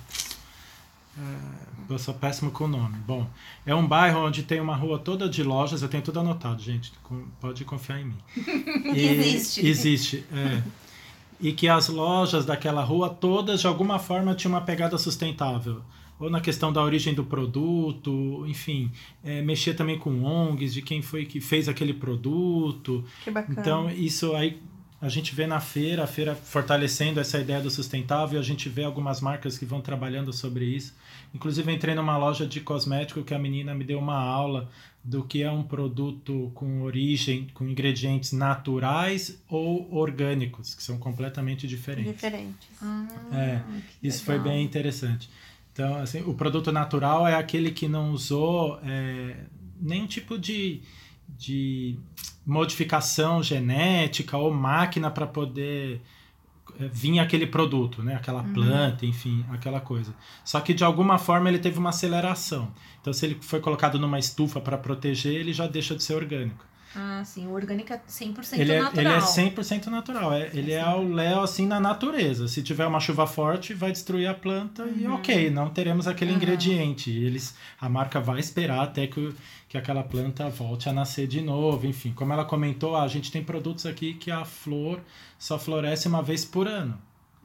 [1.19, 2.97] É, eu sou péssimo com o nome.
[3.05, 3.29] Bom,
[3.67, 6.93] é um bairro onde tem uma rua toda de lojas, eu tenho tudo anotado, gente,
[7.41, 8.19] pode confiar em mim.
[8.95, 9.67] E, existe.
[9.67, 10.63] Existe, é
[11.41, 15.83] e que as lojas daquela rua todas de alguma forma tinham uma pegada sustentável
[16.19, 18.91] ou na questão da origem do produto, enfim,
[19.23, 23.05] é, mexer também com ONGs, de quem foi que fez aquele produto.
[23.23, 23.61] Que bacana.
[23.61, 24.61] Então, isso aí
[25.01, 28.83] a gente vê na feira, a feira fortalecendo essa ideia do sustentável, a gente vê
[28.83, 30.95] algumas marcas que vão trabalhando sobre isso.
[31.33, 34.69] Inclusive, entrei numa loja de cosmético que a menina me deu uma aula
[35.05, 41.67] do que é um produto com origem, com ingredientes naturais ou orgânicos, que são completamente
[41.69, 42.13] diferentes.
[42.13, 42.69] Diferentes.
[42.83, 43.63] Ah, é,
[44.03, 44.45] isso legal.
[44.45, 45.31] foi bem interessante.
[45.73, 49.37] Então, assim, o produto natural é aquele que não usou é,
[49.81, 50.83] nenhum tipo de,
[51.29, 51.99] de
[52.47, 56.01] modificação genética ou máquina para poder
[56.81, 58.15] é, vinha aquele produto, né?
[58.15, 58.53] Aquela uhum.
[58.53, 60.15] planta, enfim, aquela coisa.
[60.45, 62.73] Só que de alguma forma ele teve uma aceleração.
[63.01, 66.65] Então, se ele foi colocado numa estufa para proteger, ele já deixa de ser orgânico.
[66.95, 67.47] Ah, sim.
[67.47, 69.05] O orgânico é 100% ele é, natural.
[69.05, 70.33] Ele é 100% natural.
[70.33, 72.49] É, ele é, é o Léo, assim, na natureza.
[72.49, 74.97] Se tiver uma chuva forte, vai destruir a planta uhum.
[74.97, 76.37] e ok, não teremos aquele uhum.
[76.37, 77.11] ingrediente.
[77.11, 79.35] Eles, a marca vai esperar até que,
[79.69, 81.87] que aquela planta volte a nascer de novo.
[81.87, 85.01] Enfim, como ela comentou, a gente tem produtos aqui que a flor
[85.39, 86.99] só floresce uma vez por ano.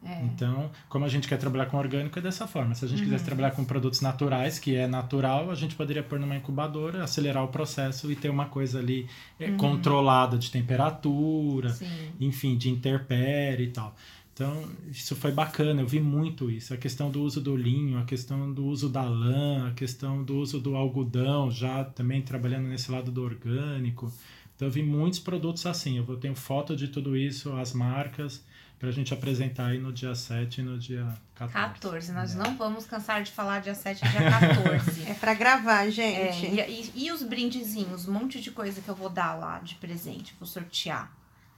[0.05, 0.21] É.
[0.25, 2.75] Então, como a gente quer trabalhar com orgânico, é dessa forma.
[2.75, 3.05] Se a gente uhum.
[3.05, 7.43] quisesse trabalhar com produtos naturais, que é natural, a gente poderia pôr numa incubadora, acelerar
[7.43, 9.07] o processo e ter uma coisa ali
[9.39, 9.57] é, uhum.
[9.57, 11.87] controlada de temperatura, Sim.
[12.19, 13.95] enfim, de interpere e tal.
[14.33, 16.73] Então, isso foi bacana, eu vi muito isso.
[16.73, 20.37] A questão do uso do linho, a questão do uso da lã, a questão do
[20.37, 24.11] uso do algodão, já também trabalhando nesse lado do orgânico.
[24.55, 25.97] Então, eu vi muitos produtos assim.
[25.97, 28.43] Eu tenho foto de tudo isso, as marcas
[28.84, 31.54] para a gente apresentar aí no dia 7 e no dia 14.
[31.54, 32.12] 14.
[32.12, 32.38] Nós é.
[32.38, 35.04] não vamos cansar de falar dia 7 e dia 14.
[35.10, 36.48] é para gravar, gente.
[36.48, 39.60] É, e, e, e, os brindezinhos, um monte de coisa que eu vou dar lá
[39.60, 41.10] de presente, vou sortear.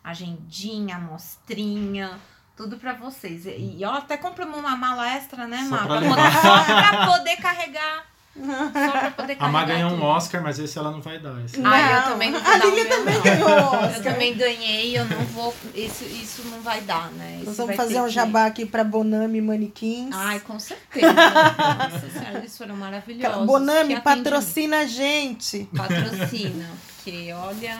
[0.04, 2.20] Agendinha, amostrinha,
[2.56, 3.48] tudo para vocês.
[3.48, 5.84] E, e ó, até compramos uma mala extra, né, Má?
[5.88, 11.02] Pra poder carregar só pra poder A Má ganhou um Oscar, mas esse ela não
[11.02, 11.44] vai dar.
[11.46, 13.96] Esse ah, eu também não vou A Lívia também ganhou Oscar.
[13.96, 15.56] Eu também ganhei, eu não vou.
[15.74, 17.42] Isso, isso não vai dar, né?
[17.46, 20.14] Nós vamos fazer um jabá aqui pra Bonami Manequins.
[20.14, 21.14] Ai, com certeza.
[21.14, 23.46] Nossa senhora, eles foram maravilhosos.
[23.46, 25.70] Bonami, patrocina a gente.
[25.76, 26.70] Patrocina.
[26.98, 27.80] Porque, olha,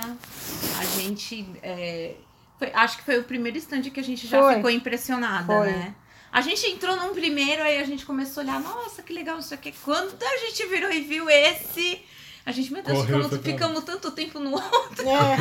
[0.80, 1.46] a gente.
[1.62, 2.14] É,
[2.58, 4.56] foi, acho que foi o primeiro stand que a gente já foi.
[4.56, 5.72] ficou impressionada, foi.
[5.72, 5.96] né?
[6.36, 9.54] A gente entrou num primeiro, aí a gente começou a olhar, nossa, que legal isso
[9.54, 9.74] aqui.
[9.86, 12.02] Quando a gente virou e viu esse.
[12.46, 15.08] A gente, meu Deus, Correu, ficamos, ficamos tanto tempo no outro.
[15.08, 15.38] É,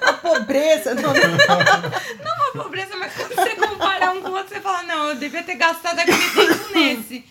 [0.00, 0.94] a pobreza.
[0.94, 5.08] Não, não a pobreza, mas quando você compara um com o outro, você fala, não,
[5.08, 7.24] eu devia ter gastado aquele tempo nesse.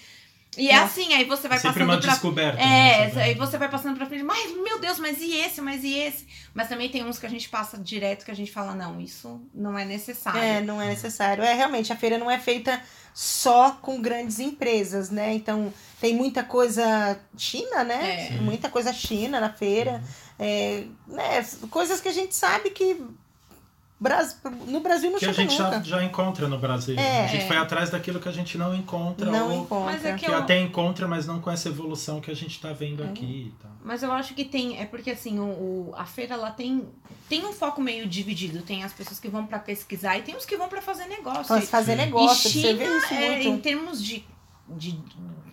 [0.58, 2.12] E é assim, aí você vai Sempre passando uma pra...
[2.12, 2.62] descoberta.
[2.62, 3.24] É, né?
[3.24, 6.28] aí você vai passando pra frente, mas meu Deus, mas e esse, mas e esse?
[6.54, 9.42] Mas também tem uns que a gente passa direto que a gente fala, não, isso
[9.54, 10.42] não é necessário.
[10.42, 11.42] É, não é necessário.
[11.42, 12.82] É, realmente, a feira não é feita
[13.14, 15.34] só com grandes empresas, né?
[15.34, 18.28] Então, tem muita coisa China, né?
[18.28, 18.32] É.
[18.42, 20.04] Muita coisa China na feira.
[20.04, 20.46] Uhum.
[20.46, 21.46] É, né?
[21.70, 23.02] Coisas que a gente sabe que
[24.68, 25.84] no Brasil não que chega a gente nunca.
[25.84, 26.98] Já, já encontra no Brasil.
[26.98, 27.48] É, a gente é.
[27.48, 29.30] foi atrás daquilo que a gente não encontra.
[29.30, 29.94] Não ou encontra.
[29.94, 30.36] Mas é que, que eu...
[30.36, 33.08] até encontra, mas não com essa evolução que a gente está vendo é.
[33.08, 33.54] aqui.
[33.62, 33.70] Tá.
[33.84, 36.88] Mas eu acho que tem, é porque assim, o, o, a feira ela tem,
[37.30, 38.64] tem um foco meio dividido.
[38.64, 41.62] Tem as pessoas que vão para pesquisar e tem os que vão para fazer negócio.
[41.62, 44.26] Fazer negócio, e China, você vê isso é, em termos de
[44.68, 44.98] de,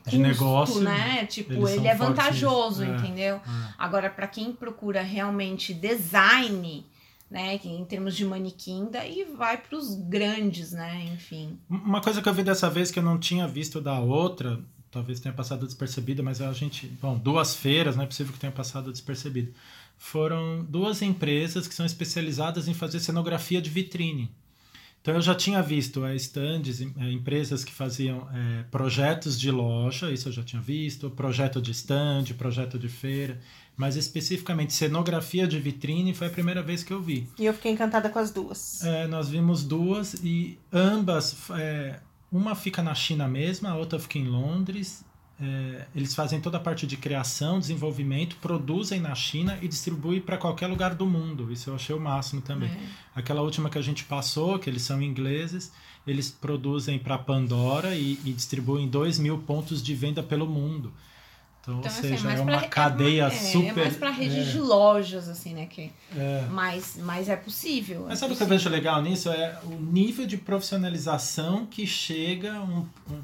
[0.06, 1.26] de negócio, né?
[1.26, 3.36] Tipo, ele é vantajoso, é, entendeu?
[3.36, 3.40] É.
[3.76, 6.86] Agora, para quem procura realmente design,
[7.30, 11.58] né, em termos de manequim, daí vai para os grandes, né, enfim.
[11.68, 14.58] Uma coisa que eu vi dessa vez que eu não tinha visto da outra,
[14.90, 18.52] talvez tenha passado despercebida, mas a gente, bom, duas feiras, não é possível que tenha
[18.52, 19.52] passado despercebido.
[19.98, 24.30] Foram duas empresas que são especializadas em fazer cenografia de vitrine.
[25.00, 30.10] Então eu já tinha visto é, stands, é, empresas que faziam é, projetos de loja,
[30.10, 33.40] isso eu já tinha visto, projeto de stand, projeto de feira,
[33.78, 37.28] mas especificamente cenografia de vitrine foi a primeira vez que eu vi.
[37.38, 38.82] E eu fiquei encantada com as duas.
[38.84, 44.18] É, nós vimos duas e ambas, é, uma fica na China mesma, a outra fica
[44.18, 45.04] em Londres.
[45.40, 50.36] É, eles fazem toda a parte de criação, desenvolvimento, produzem na China e distribuem para
[50.36, 51.52] qualquer lugar do mundo.
[51.52, 52.70] Isso eu achei o máximo também.
[52.70, 52.78] É.
[53.14, 55.70] Aquela última que a gente passou, que eles são ingleses,
[56.04, 60.92] eles produzem para Pandora e, e distribuem 2 mil pontos de venda pelo mundo.
[61.60, 63.78] Então, então ou assim, seja, é uma pra, cadeia é, super.
[63.78, 64.42] É mais para rede é.
[64.44, 65.66] de lojas, assim, né?
[65.66, 66.46] Que, é.
[66.50, 68.04] mas, mas é possível.
[68.08, 68.34] Mas é sabe possível.
[68.34, 69.28] o que eu vejo legal nisso?
[69.30, 73.22] É o nível de profissionalização que chega um, um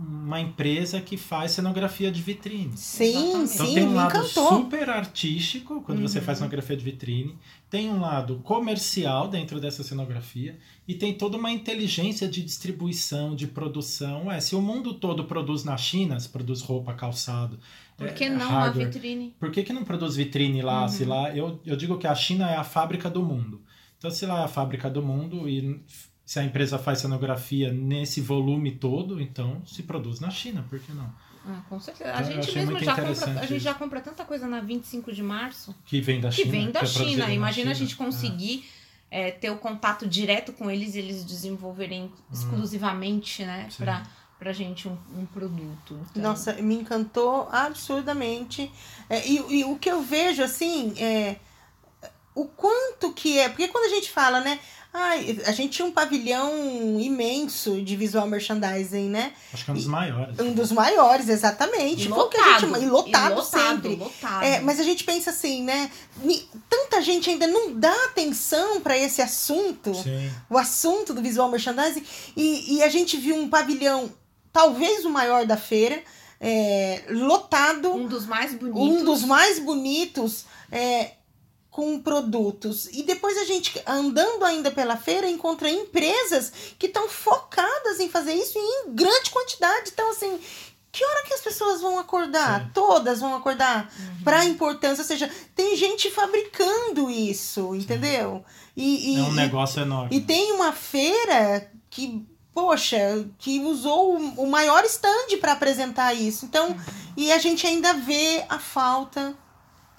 [0.00, 2.74] uma empresa que faz cenografia de vitrine.
[2.76, 4.48] Sim, então, sim, tem um lado encantou.
[4.48, 6.08] super artístico quando uhum.
[6.08, 7.36] você faz cenografia de vitrine,
[7.68, 10.58] tem um lado comercial dentro dessa cenografia
[10.88, 14.32] e tem toda uma inteligência de distribuição, de produção.
[14.32, 17.58] É, se o mundo todo produz na China, se produz roupa, calçado,
[17.96, 19.36] por que é, não hardware, a vitrine?
[19.38, 20.82] Por que, que não produz vitrine lá?
[20.82, 20.88] Uhum.
[20.88, 23.60] Se lá eu, eu digo que a China é a fábrica do mundo.
[23.98, 25.84] Então, se lá é a fábrica do mundo e
[26.30, 30.92] se a empresa faz cenografia nesse volume todo, então se produz na China, por que
[30.92, 31.12] não?
[31.44, 32.12] Ah, com certeza.
[32.12, 35.74] A gente mesmo já compra, a gente já compra tanta coisa na 25 de março
[35.84, 36.44] que vem da China.
[36.44, 37.32] Que vem da que é China.
[37.32, 37.70] Imagina China.
[37.72, 38.64] a gente conseguir
[39.10, 39.30] é.
[39.30, 42.12] É, ter o contato direto com eles e eles desenvolverem hum.
[42.32, 44.06] exclusivamente, né, para
[44.38, 45.98] pra gente um, um produto.
[46.12, 46.22] Então...
[46.22, 48.70] Nossa, me encantou absurdamente.
[49.08, 51.40] É, e, e, o que eu vejo, assim, é
[52.34, 53.48] o quanto que é.
[53.48, 54.60] Porque quando a gente fala, né?
[54.92, 56.52] Ai, a gente tinha um pavilhão
[56.98, 59.32] imenso de visual merchandising, né?
[59.54, 60.40] Acho que é um dos maiores.
[60.40, 62.06] Um dos maiores, exatamente.
[62.06, 62.66] E lotado.
[62.66, 63.94] Gente, e lotado, e lotado sempre.
[63.94, 64.44] Lotado.
[64.44, 65.88] É, mas a gente pensa assim, né?
[66.68, 70.28] Tanta gente ainda não dá atenção para esse assunto, Sim.
[70.50, 72.04] o assunto do visual merchandising.
[72.36, 74.10] E, e a gente viu um pavilhão,
[74.52, 76.02] talvez o maior da feira,
[76.40, 77.92] é, lotado.
[77.92, 78.80] Um dos mais bonitos.
[78.80, 80.46] Um dos mais bonitos.
[80.72, 81.12] É,
[81.70, 82.86] com produtos.
[82.92, 88.34] E depois a gente, andando ainda pela feira, encontra empresas que estão focadas em fazer
[88.34, 89.90] isso em grande quantidade.
[89.92, 90.40] Então, assim,
[90.92, 92.62] que hora que as pessoas vão acordar?
[92.62, 92.70] Sim.
[92.74, 94.24] Todas vão acordar uhum.
[94.24, 95.02] para a importância.
[95.02, 98.44] Ou seja, tem gente fabricando isso, entendeu?
[98.76, 100.16] E, e, é um negócio e, enorme.
[100.16, 106.44] E tem uma feira que, poxa, que usou o maior stand para apresentar isso.
[106.44, 106.80] Então, uhum.
[107.16, 109.34] e a gente ainda vê a falta.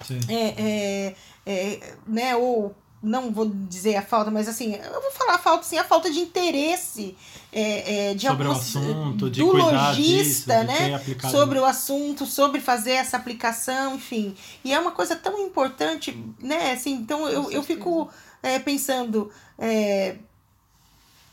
[0.06, 0.20] Sim.
[0.28, 5.34] É, é, é, né, ou não vou dizer a falta, mas assim, eu vou falar
[5.34, 7.16] a falta, sim, a falta de interesse
[7.52, 11.02] é, é, de sobre alguns, o assunto, de do lojista, né?
[11.30, 14.36] Sobre o assunto, sobre fazer essa aplicação, enfim.
[14.64, 16.72] E é uma coisa tão importante, né?
[16.72, 18.08] Assim, então eu, eu fico
[18.40, 19.32] é, pensando.
[19.58, 20.16] É,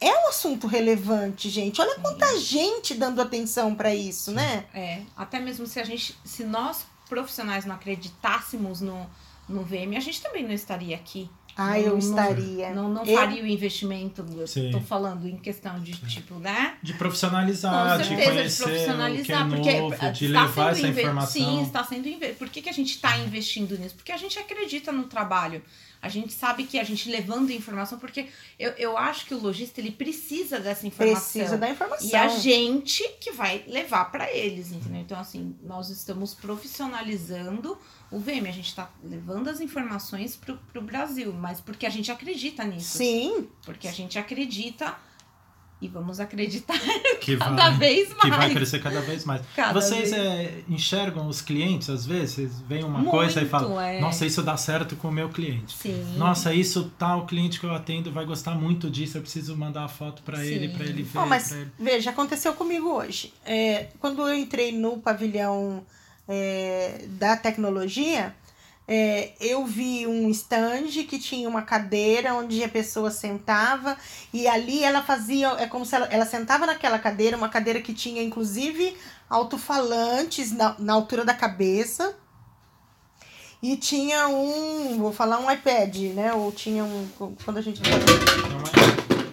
[0.01, 1.79] é um assunto relevante, gente.
[1.81, 4.65] Olha quanta gente dando atenção para isso, né?
[4.73, 9.09] É, até mesmo se a gente, se nós profissionais não acreditássemos no,
[9.49, 11.29] no VM, a gente também não estaria aqui.
[11.61, 12.73] Ah, eu não, estaria.
[12.73, 16.77] Não, não, faria o investimento, estou falando em questão de tipo, né?
[16.81, 20.71] De profissionalizar, Com certeza, de conhecer de profissionalizar, o que é novo, porque de levar
[20.71, 21.33] essa informação.
[21.33, 23.95] Sim, está sendo Por que, que a gente está investindo nisso?
[23.95, 25.61] Porque a gente acredita no trabalho.
[26.01, 29.81] A gente sabe que a gente levando informação, porque eu, eu acho que o lojista
[29.81, 31.21] ele precisa dessa informação.
[31.21, 32.07] Precisa da informação.
[32.07, 35.01] E a gente que vai levar para eles, entendeu?
[35.01, 37.77] Então, assim, nós estamos profissionalizando
[38.11, 38.47] o VM.
[38.47, 42.97] A gente está levando as informações para o Brasil, mas porque a gente acredita nisso.
[42.97, 43.47] Sim.
[43.63, 44.95] Porque a gente acredita
[45.81, 46.77] e vamos acreditar
[47.21, 48.21] que cada vai, vez mais.
[48.21, 49.41] Que vai crescer cada vez mais.
[49.55, 50.13] Cada Vocês vez.
[50.13, 54.01] É, enxergam os clientes, às vezes, vem uma Muito, coisa e falam, é.
[54.01, 55.77] nossa, isso dá certo com o meu cliente.
[55.77, 56.15] Sim.
[56.17, 59.87] Nossa, isso tal cliente que eu atendo vai gostar muito disso, eu preciso mandar a
[59.87, 61.17] foto para ele, para ele ver.
[61.17, 61.71] Oh, mas, ele...
[61.79, 63.33] veja, aconteceu comigo hoje.
[63.45, 65.85] É, quando eu entrei no pavilhão
[66.29, 68.35] é, da tecnologia,
[68.87, 73.97] é, eu vi um stand que tinha uma cadeira onde a pessoa sentava
[74.31, 77.93] e ali ela fazia, é como se ela, ela sentava naquela cadeira, uma cadeira que
[77.93, 78.95] tinha inclusive
[79.29, 82.15] alto-falantes na, na altura da cabeça
[83.61, 86.33] e tinha um, vou falar um iPad, né?
[86.33, 87.07] Ou tinha um,
[87.43, 87.81] quando a gente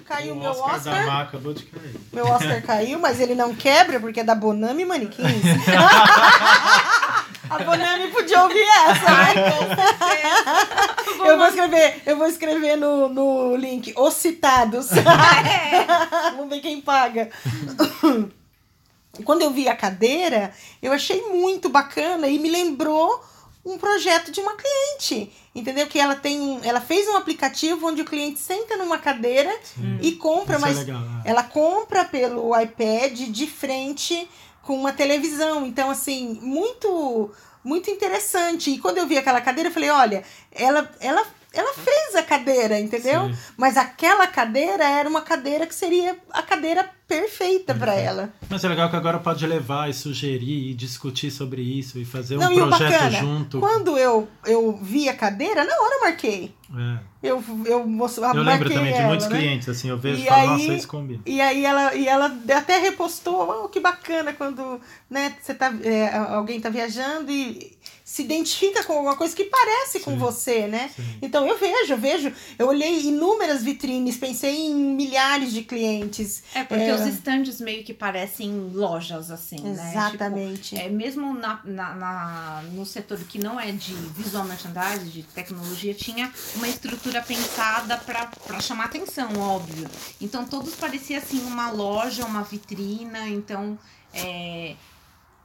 [0.05, 1.30] caiu o meu Oscar.
[2.12, 5.26] Meu Oscar caiu, mas ele não quebra porque é da Bonami Manequins.
[7.51, 9.34] A Bonami podia ouvir essa, né?
[11.26, 14.88] Eu vou escrever, eu vou escrever no, no link, os citados.
[16.36, 17.30] Vamos ver quem paga.
[19.24, 23.24] Quando eu vi a cadeira, eu achei muito bacana e me lembrou
[23.64, 25.88] um projeto de uma cliente, entendeu?
[25.88, 29.53] Que ela tem um, ela fez um aplicativo onde o cliente senta numa cadeira
[30.01, 31.22] e compra, é mas legal, né?
[31.24, 34.28] ela compra pelo iPad de frente
[34.66, 35.64] com uma televisão.
[35.64, 37.30] Então, assim, muito
[37.64, 38.70] muito interessante.
[38.70, 42.78] E quando eu vi aquela cadeira, eu falei, olha, ela, ela, ela fez a cadeira,
[42.78, 43.26] entendeu?
[43.26, 43.36] Sim.
[43.56, 48.09] Mas aquela cadeira era uma cadeira que seria a cadeira perfeita para Perfeito.
[48.11, 48.32] ela.
[48.48, 52.36] Mas é legal que agora pode levar e sugerir e discutir sobre isso e fazer
[52.36, 53.61] um Não, e o projeto bacana, junto.
[53.61, 56.52] Quando eu, eu vi a cadeira, na hora eu marquei.
[56.76, 56.98] É.
[57.22, 59.38] Eu, eu, moço- Eu lembro também de ela, muitos né?
[59.38, 61.20] clientes, assim, eu vejo E e falo, aí- nossa, isso combina.
[61.24, 62.26] E aí ela, e ela
[62.57, 68.22] até repostou, oh, que bacana quando né, você tá, é, alguém tá viajando e se
[68.22, 70.18] identifica com alguma coisa que parece com Sim.
[70.18, 70.90] você, né?
[70.94, 71.02] Sim.
[71.22, 76.42] Então eu vejo, eu vejo, eu olhei inúmeras vitrines, pensei em milhares de clientes.
[76.54, 76.95] É, porque É.
[77.01, 79.90] os estandes meio que parecem lojas, assim, né?
[79.90, 80.76] Exatamente.
[80.76, 85.22] Tipo, é, mesmo na, na, na- no setor que não é de visual merchandising, de
[85.22, 89.88] tecnologia, tinha uma estrutura pensada para chamar atenção, óbvio.
[90.20, 93.78] Então todos pareciam assim uma loja, uma vitrina, então
[94.14, 94.74] é,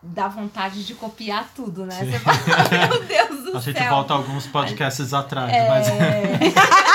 [0.01, 1.99] dá vontade de copiar tudo, né?
[1.99, 2.11] Sim.
[2.11, 2.37] Você fala,
[2.89, 3.89] meu Deus do A gente céu.
[3.89, 5.67] volta alguns podcasts atrás, É.
[5.69, 5.87] mas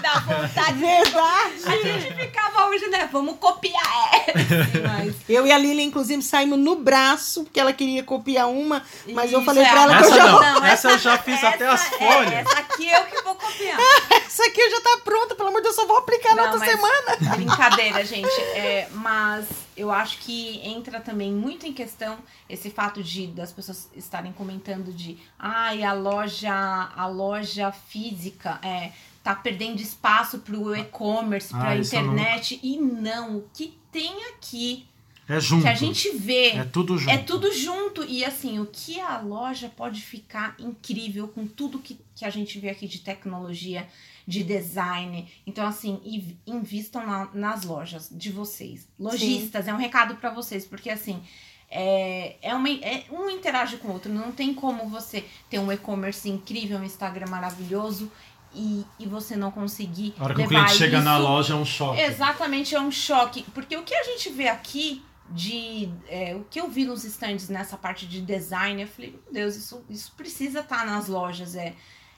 [0.00, 0.74] Dá vontade.
[0.78, 1.62] Verdade!
[1.66, 3.08] A gente ficava hoje, né?
[3.12, 3.82] Vamos copiar
[4.26, 8.82] essa, mas Eu e a Lili, inclusive, saímos no braço, porque ela queria copiar uma,
[9.12, 10.98] mas eu Isso, falei é pra ela que eu essa já não, Não, essa eu
[10.98, 12.32] já fiz até as essa- folhas.
[12.32, 13.78] É, essa aqui eu que vou copiar.
[14.26, 16.52] Essa aqui já tá pronta, pelo amor de Deus, eu só vou aplicar na Não,
[16.52, 17.36] outra mas- semana.
[17.36, 18.40] Brincadeira, gente.
[18.54, 19.46] É, mas
[19.76, 22.18] eu acho que entra também muito em questão
[22.48, 28.92] esse fato de das pessoas estarem comentando de ai, a loja, a loja física é
[29.22, 32.60] tá perdendo espaço pro e-commerce, Ah, pra isso eu internet.
[32.62, 34.86] E não, o que tem aqui,
[35.28, 35.62] É junto.
[35.62, 36.50] que a gente vê.
[36.50, 37.10] É tudo junto.
[37.10, 38.04] É tudo junto.
[38.04, 42.58] E assim, o que a loja pode ficar incrível com tudo que, que a gente
[42.60, 43.88] vê aqui de tecnologia,
[44.26, 45.28] de design.
[45.46, 48.88] Então, assim, inv- invistam na- nas lojas de vocês.
[48.98, 51.22] Lojistas, é um recado para vocês, porque assim.
[51.68, 54.12] É, é, uma, é um interage com o outro.
[54.12, 58.10] Não tem como você ter um e-commerce incrível, um Instagram maravilhoso
[58.54, 60.14] e, e você não conseguir.
[60.16, 62.00] A hora que o cliente chega na isso loja é um choque.
[62.00, 63.42] Exatamente, é um choque.
[63.52, 65.88] Porque o que a gente vê aqui de.
[66.08, 69.56] é, o que eu vi nos stands nessa parte de design, eu falei, meu Deus,
[69.56, 71.56] isso, isso precisa estar nas lojas.
[71.56, 71.74] É.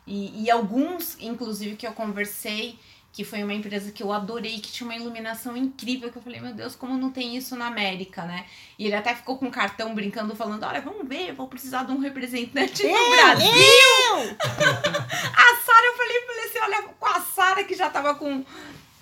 [0.08, 2.78] E, e alguns, inclusive, que eu conversei,
[3.12, 6.40] que foi uma empresa que eu adorei, que tinha uma iluminação incrível, que eu falei,
[6.40, 8.46] meu Deus, como não tem isso na América, né?
[8.78, 11.84] E ele até ficou com um cartão brincando, falando, olha, vamos ver, eu vou precisar
[11.84, 13.48] de um representante no Eu, Brasil.
[15.36, 18.44] A Sara, eu falei, falei assim, olha, com a Sara que já tava com,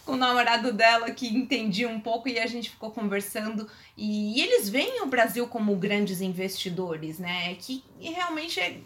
[0.04, 3.68] com o namorado dela que entendia um pouco e a gente ficou conversando.
[3.96, 7.54] E, eles veem o Brasil como grandes investidores, né?
[7.57, 8.78] Que realmente é,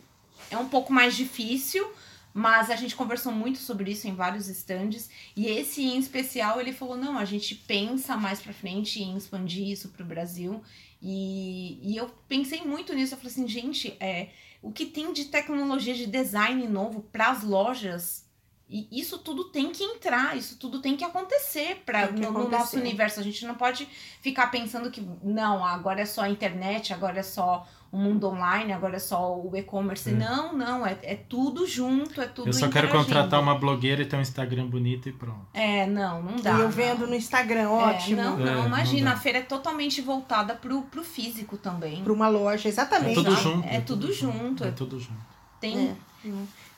[0.51, 1.89] é um pouco mais difícil.
[2.33, 5.11] Mas a gente conversou muito sobre isso em vários estandes.
[5.37, 9.68] E esse em especial, ele falou: não, a gente pensa mais pra frente em expandir
[9.68, 10.62] isso pro Brasil.
[11.03, 13.14] E, e eu pensei muito nisso.
[13.14, 14.28] Eu falei assim, gente, é,
[14.62, 18.28] o que tem de tecnologia de design novo para as lojas
[18.72, 22.76] e isso tudo tem que entrar, isso tudo tem que acontecer para no, no nosso
[22.76, 23.18] universo.
[23.18, 23.85] A gente não pode
[24.22, 28.72] ficar pensando que não, agora é só a internet, agora é só o mundo online,
[28.72, 30.11] agora é só o e-commerce.
[30.11, 30.12] É.
[30.12, 34.07] Não, não, é, é tudo junto, é tudo Eu só quero contratar uma blogueira e
[34.07, 35.47] ter um Instagram bonito e pronto.
[35.53, 36.51] É, não, não dá.
[36.53, 36.70] E eu não.
[36.70, 38.22] vendo no Instagram, É, ótimo.
[38.22, 39.16] não, É, não, não imagina, dá.
[39.16, 42.03] a feira é totalmente voltada pro, pro físico também.
[42.05, 43.14] Pra uma loja, É exatamente.
[43.14, 43.43] tudo Exato.
[43.43, 43.68] junto.
[43.68, 44.64] É tudo junto.
[44.64, 45.30] É tudo junto.
[45.61, 45.97] Tem.
[46.25, 46.29] É.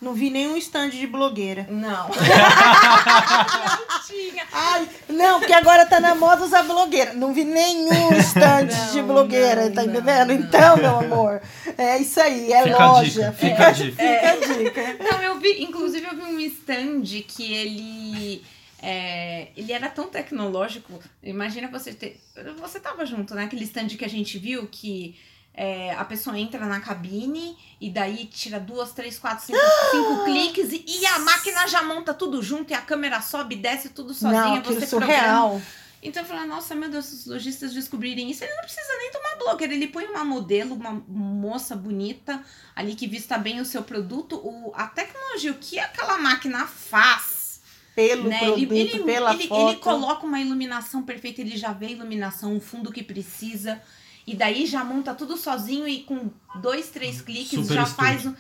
[0.01, 1.67] Não vi nenhum stand de blogueira.
[1.71, 2.09] Não.
[2.09, 4.45] não tinha.
[4.53, 7.13] Ai, não, porque agora tá na moda usar blogueira.
[7.15, 10.29] Não vi nenhum stand Não, de blogueira, não, tá não, entendendo?
[10.29, 10.35] não.
[10.35, 11.41] Então, meu amor,
[11.79, 13.31] é isso aí, é Fica a loja.
[13.31, 13.97] dica, fica a dica.
[13.97, 14.97] Fica a dica.
[15.05, 18.45] Não, eu vi, inclusive eu vi um stand que ele.
[18.83, 20.99] é, ele era tão tecnológico.
[21.23, 22.21] Imagina você ter.
[22.61, 23.45] Você tava junto, né?
[23.45, 25.15] Aquele stand que a gente viu que
[25.55, 29.59] é, a pessoa entra na cabine e daí tira duas, três, quatro, cinco,
[29.91, 33.91] cinco cliques e, e a máquina já monta tudo junto e a câmera sobe desce
[33.91, 34.57] tudo sozinha.
[34.57, 35.51] Não, você surreal.
[35.51, 35.63] programa.
[36.03, 39.13] Então eu falei, nossa, meu Deus, se os lojistas descobrirem isso, ele não precisa nem
[39.13, 39.73] tomar blogueira.
[39.73, 42.43] Ele põe uma modelo, uma moça bonita
[42.75, 44.35] ali que vista bem o seu produto.
[44.37, 47.61] O, a tecnologia, o que aquela máquina faz
[47.95, 48.39] pelo né?
[48.39, 49.71] produto, Ele, ele, pela ele, foto.
[49.71, 53.81] ele coloca uma iluminação perfeita, ele já vê a iluminação, o fundo que precisa.
[54.27, 57.97] E daí já monta tudo sozinho e com dois, três cliques Super já estúdio.
[58.05, 58.35] faz um.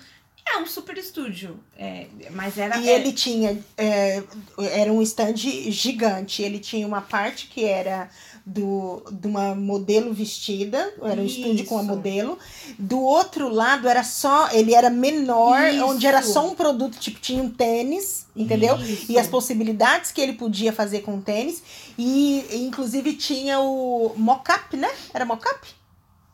[0.44, 1.58] É um super estúdio.
[1.76, 2.76] É, mas era.
[2.78, 4.22] E é- ele tinha, é,
[4.72, 6.42] era um stand gigante.
[6.42, 8.10] Ele tinha uma parte que era
[8.44, 11.90] do, de uma modelo vestida, era um estúdio com a Isso.
[11.90, 12.38] modelo.
[12.78, 15.84] Do outro lado era só, ele era menor, Isso.
[15.86, 18.76] onde era só um produto, tipo, tinha um tênis, entendeu?
[18.78, 19.10] Isso.
[19.12, 21.62] E as possibilidades que ele podia fazer com o tênis.
[21.96, 24.90] E, inclusive, tinha o mockup, né?
[25.14, 25.68] Era mockup?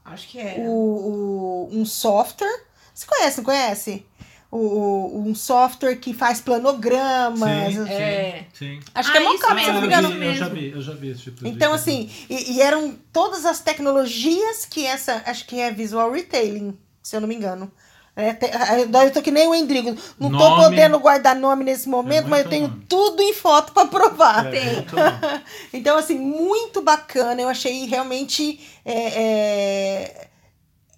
[0.04, 0.60] Acho que era.
[0.62, 2.64] o, o- um software.
[2.94, 4.04] Você conhece, não conhece?
[4.50, 7.74] O, um software que faz planogramas.
[7.74, 8.44] Sim, sim, É.
[8.54, 8.80] sim.
[8.94, 10.24] Acho que é Ah, isso mockup, se não me engano.
[10.24, 11.82] eu já vi, eu já vi esse tipo de Então, coisa.
[11.82, 15.22] assim, e, e eram todas as tecnologias que essa.
[15.26, 17.70] Acho que é visual retailing, se eu não me engano.
[18.16, 18.50] É, te-
[19.04, 19.90] eu tô que nem o Endrigo.
[20.18, 20.64] Não tô Nome.
[20.64, 22.84] podendo guardar nome nesse momento, É mas eu tenho nome.
[22.88, 24.46] tudo em foto pra provar.
[24.52, 24.84] É.
[25.74, 27.40] Então, assim, muito bacana.
[27.42, 30.28] Eu achei realmente é, é,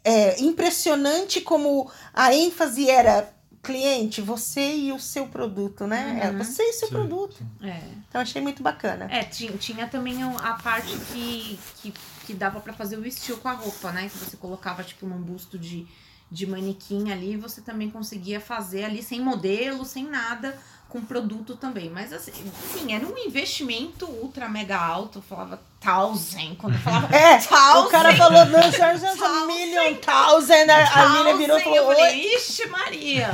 [0.04, 3.28] é, impressionante como a ênfase era
[3.62, 6.18] cliente, você e o seu produto, né?
[6.22, 6.38] É Uhum.
[6.38, 7.36] você e o seu Sim, produto.
[7.36, 7.66] sim.
[7.68, 7.82] É.
[8.08, 9.06] Então, achei muito bacana.
[9.10, 11.94] É, tinha, tinha também a parte que, que,
[12.26, 14.08] que dava pra fazer o estilo com a roupa, né?
[14.08, 15.86] Que você colocava, tipo, num busto de,
[16.30, 20.58] de manequim ali, você também conseguia fazer ali sem modelo, sem nada,
[20.90, 21.88] com produto também.
[21.88, 22.32] Mas assim,
[22.72, 25.18] sim, era um investimento ultra mega alto.
[25.18, 27.86] Eu falava thousand, quando eu falava É, thousand.
[27.86, 29.46] o cara falou, não, a Thousand.
[29.46, 30.70] million thousand.
[30.70, 32.34] A, a Milha virou e Thousand, falou, falei.
[32.34, 33.30] Ixi, Maria!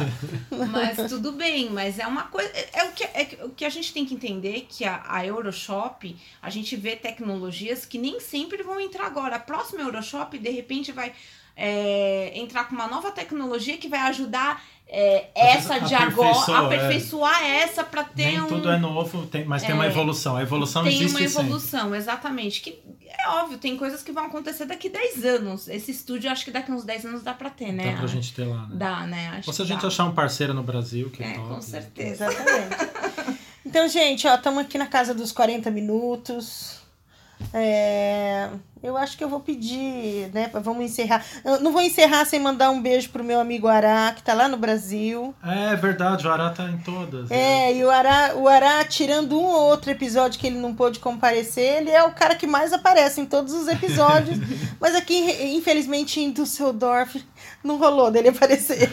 [0.71, 2.49] Mas tudo bem, mas é uma coisa.
[2.55, 5.27] É, é o, que, é o que a gente tem que entender que a, a
[5.27, 9.37] Euroshop, a gente vê tecnologias que nem sempre vão entrar agora.
[9.37, 11.13] A próxima Euroshop, de repente, vai
[11.57, 16.55] é, entrar com uma nova tecnologia que vai ajudar é, essa de agora, é.
[16.57, 18.47] aperfeiçoar essa para ter Nem um.
[18.47, 19.89] tudo é novo, tem- mas tem uma É.
[19.89, 20.37] evolução.
[20.37, 21.43] A evolução tem existe uma sempre.
[21.43, 22.61] evolução, exatamente.
[22.61, 22.79] Que
[23.09, 25.69] é óbvio, tem coisas que vão acontecer daqui 10 anos.
[25.69, 27.93] Esse estúdio, acho que daqui uns 10 anos dá pra ter, né?
[27.93, 28.69] Dá pra gente ter lá, né?
[28.77, 29.29] Dá, né?
[29.39, 29.89] Acho Ou se a gente dá.
[29.89, 31.49] achar um parceiro no Brasil que É, top.
[31.49, 32.27] com certeza.
[32.27, 33.37] Exatamente.
[33.69, 36.79] Então, gente, ó, estamos aqui na casa dos 40 minutos.
[37.53, 38.49] É,
[38.83, 40.51] eu acho que eu vou pedir, né?
[40.63, 41.25] Vamos encerrar.
[41.45, 44.49] Eu não vou encerrar sem mandar um beijo pro meu amigo Ará, que tá lá
[44.49, 45.35] no Brasil.
[45.43, 47.29] É verdade, o Ará tá em todas.
[47.29, 47.37] né?
[47.71, 50.99] É, e o Ará, o Ará, tirando um ou outro episódio que ele não pôde
[50.99, 54.39] comparecer, ele é o cara que mais aparece em todos os episódios.
[54.81, 55.19] Mas aqui,
[55.57, 57.25] infelizmente, em Düsseldorf,
[57.65, 58.91] não rolou dele aparecer.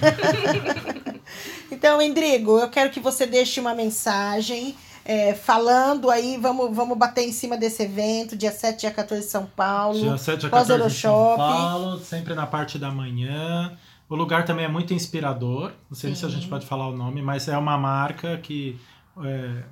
[1.71, 4.75] então, Endrigo, eu quero que você deixe uma mensagem.
[5.05, 9.29] É, falando aí, vamos, vamos bater em cima desse evento, dia 7, dia 14 em
[9.29, 9.99] São Paulo.
[9.99, 11.37] Dia 7 a Pós 14 em São.
[11.37, 13.77] Paulo, sempre na parte da manhã.
[14.07, 15.71] O lugar também é muito inspirador.
[15.89, 16.35] Não sei se a Sim.
[16.35, 18.79] gente pode falar o nome, mas é uma marca que
[19.23, 19.63] é,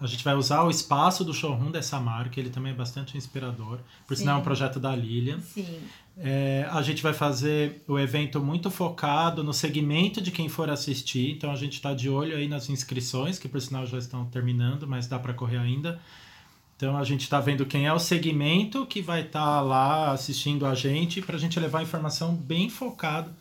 [0.00, 2.38] a gente vai usar o espaço do showroom dessa marca.
[2.38, 3.78] Ele também é bastante inspirador.
[4.06, 4.44] Por sinal, é um Sim.
[4.44, 5.40] projeto da Lilian.
[5.40, 5.80] Sim.
[6.20, 11.30] É, a gente vai fazer o evento muito focado no segmento de quem for assistir.
[11.30, 14.86] Então a gente está de olho aí nas inscrições, que por sinal já estão terminando,
[14.86, 16.00] mas dá para correr ainda.
[16.76, 20.74] Então a gente está vendo quem é o segmento que vai estar lá assistindo a
[20.74, 23.32] gente para a gente levar informação bem focada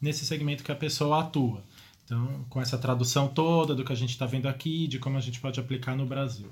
[0.00, 1.62] nesse segmento que a pessoa atua.
[2.04, 5.20] Então, com essa tradução toda do que a gente está vendo aqui, de como a
[5.20, 6.50] gente pode aplicar no Brasil.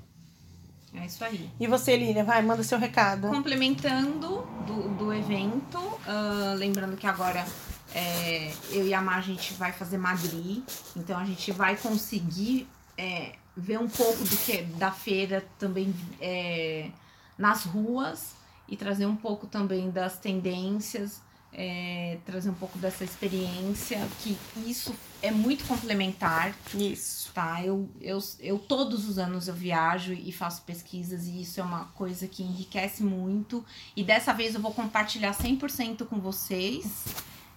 [1.01, 1.49] É isso aí.
[1.59, 3.27] E você, Lília, vai, manda seu recado.
[3.27, 7.45] Complementando do, do evento, ah, lembrando que agora
[7.93, 10.63] é, eu e a Mar a gente vai fazer Madrid,
[10.95, 12.67] então a gente vai conseguir
[12.97, 16.89] é, ver um pouco do que da feira também é,
[17.37, 18.35] nas ruas
[18.67, 21.21] e trazer um pouco também das tendências,
[21.57, 27.31] é, trazer um pouco dessa experiência, que isso é muito complementar Isso.
[27.33, 27.63] tá?
[27.63, 31.85] Eu, eu, eu todos os anos eu viajo e faço pesquisas e isso é uma
[31.95, 33.65] coisa que enriquece muito.
[33.95, 37.05] E dessa vez eu vou compartilhar 100% com vocês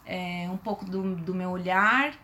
[0.07, 2.15] é, um pouco do, do meu olhar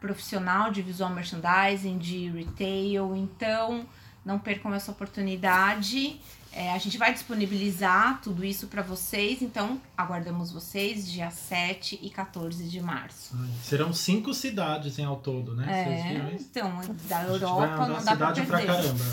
[0.00, 3.16] profissional de visual merchandising, de retail.
[3.16, 3.86] Então,
[4.22, 6.20] não percam essa oportunidade.
[6.56, 12.08] É, a gente vai disponibilizar tudo isso para vocês, então aguardamos vocês dia 7 e
[12.10, 13.36] 14 de março.
[13.64, 15.66] Serão cinco cidades em ao todo, né?
[15.68, 18.72] É, então, da A gente vai Europa não dá pra cidade pra perder.
[18.72, 19.04] caramba.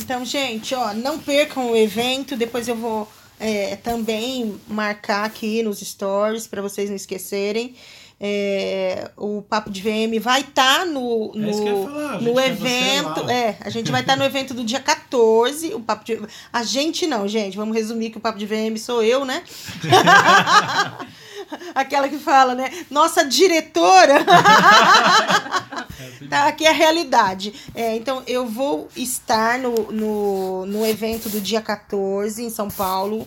[0.00, 2.36] Então, gente, ó, não percam o evento.
[2.36, 3.10] Depois eu vou
[3.40, 7.74] é, também marcar aqui nos stories para vocês não esquecerem.
[8.20, 13.30] É, o Papo de VM vai estar no, É no, gente no evento.
[13.30, 15.74] É, a gente vai estar no evento do dia 14.
[15.74, 16.20] O Papo de,
[16.52, 17.56] a gente não, gente.
[17.56, 19.42] Vamos resumir que o Papo de VM sou eu, né?
[21.74, 22.70] Aquela que fala, né?
[22.90, 24.16] Nossa diretora.
[24.18, 25.78] É,
[26.28, 27.54] Tá, aqui é a realidade.
[27.74, 33.26] É, então, eu vou estar no, no, no evento do dia 14 em São Paulo.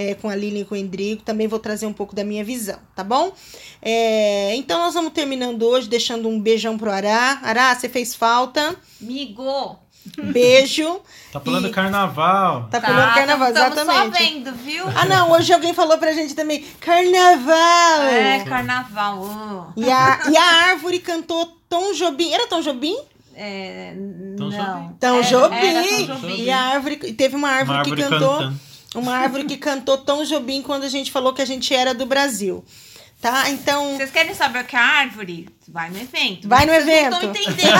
[0.00, 2.42] É, com a Lilian e com o Endrigo, também vou trazer um pouco da minha
[2.44, 3.32] visão, tá bom?
[3.82, 7.38] É, então nós vamos terminando hoje, deixando um beijão pro Ará.
[7.42, 8.74] Ará, você fez falta.
[9.00, 9.78] Migo!
[10.32, 11.00] Beijo.
[11.30, 12.68] Tá pulando E- carnaval.
[12.70, 14.18] Tá pulando carnaval, Estamos só exatamente.
[14.18, 14.84] vendo, viu?
[14.96, 18.02] Ah, não, hoje alguém falou pra gente também, carnaval!
[18.04, 19.72] É, carnaval.
[19.76, 22.32] E a, e a árvore cantou Tom Jobim.
[22.32, 22.96] Era Tom Jobim?
[23.34, 23.94] É,
[24.36, 24.50] Tom não.
[24.50, 24.96] Jobim.
[24.98, 25.56] Tom Era- Jobim.
[25.56, 26.42] era Tom Jobim.
[26.42, 26.96] E a árvore.
[26.96, 28.38] Teve uma árvore, Uma árvore que cantou.
[28.38, 28.60] cantando.
[28.94, 32.06] Uma árvore que cantou Tom Jobim quando a gente falou que a gente era do
[32.06, 32.64] Brasil.
[33.20, 33.50] Tá?
[33.50, 33.96] Então.
[33.96, 35.46] Vocês querem saber o que é a árvore?
[35.68, 36.48] Vai no evento.
[36.48, 37.10] Vai no vocês evento.
[37.10, 37.76] Não estão entendendo.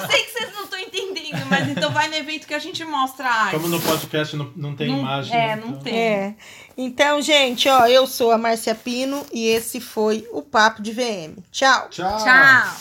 [0.00, 2.84] Eu sei que vocês não estão entendendo, mas então vai no evento que a gente
[2.84, 3.56] mostra a árvore.
[3.56, 5.36] Como no podcast não, não tem Não- imagem.
[5.36, 5.94] é, então- não tem.
[5.98, 6.34] É.
[6.78, 11.36] Então, gente, ó, eu sou a Márcia Pino e esse foi o Papo de VM.
[11.50, 11.88] Tchau!
[11.90, 12.16] Tchau.
[12.24, 12.76] Tchau.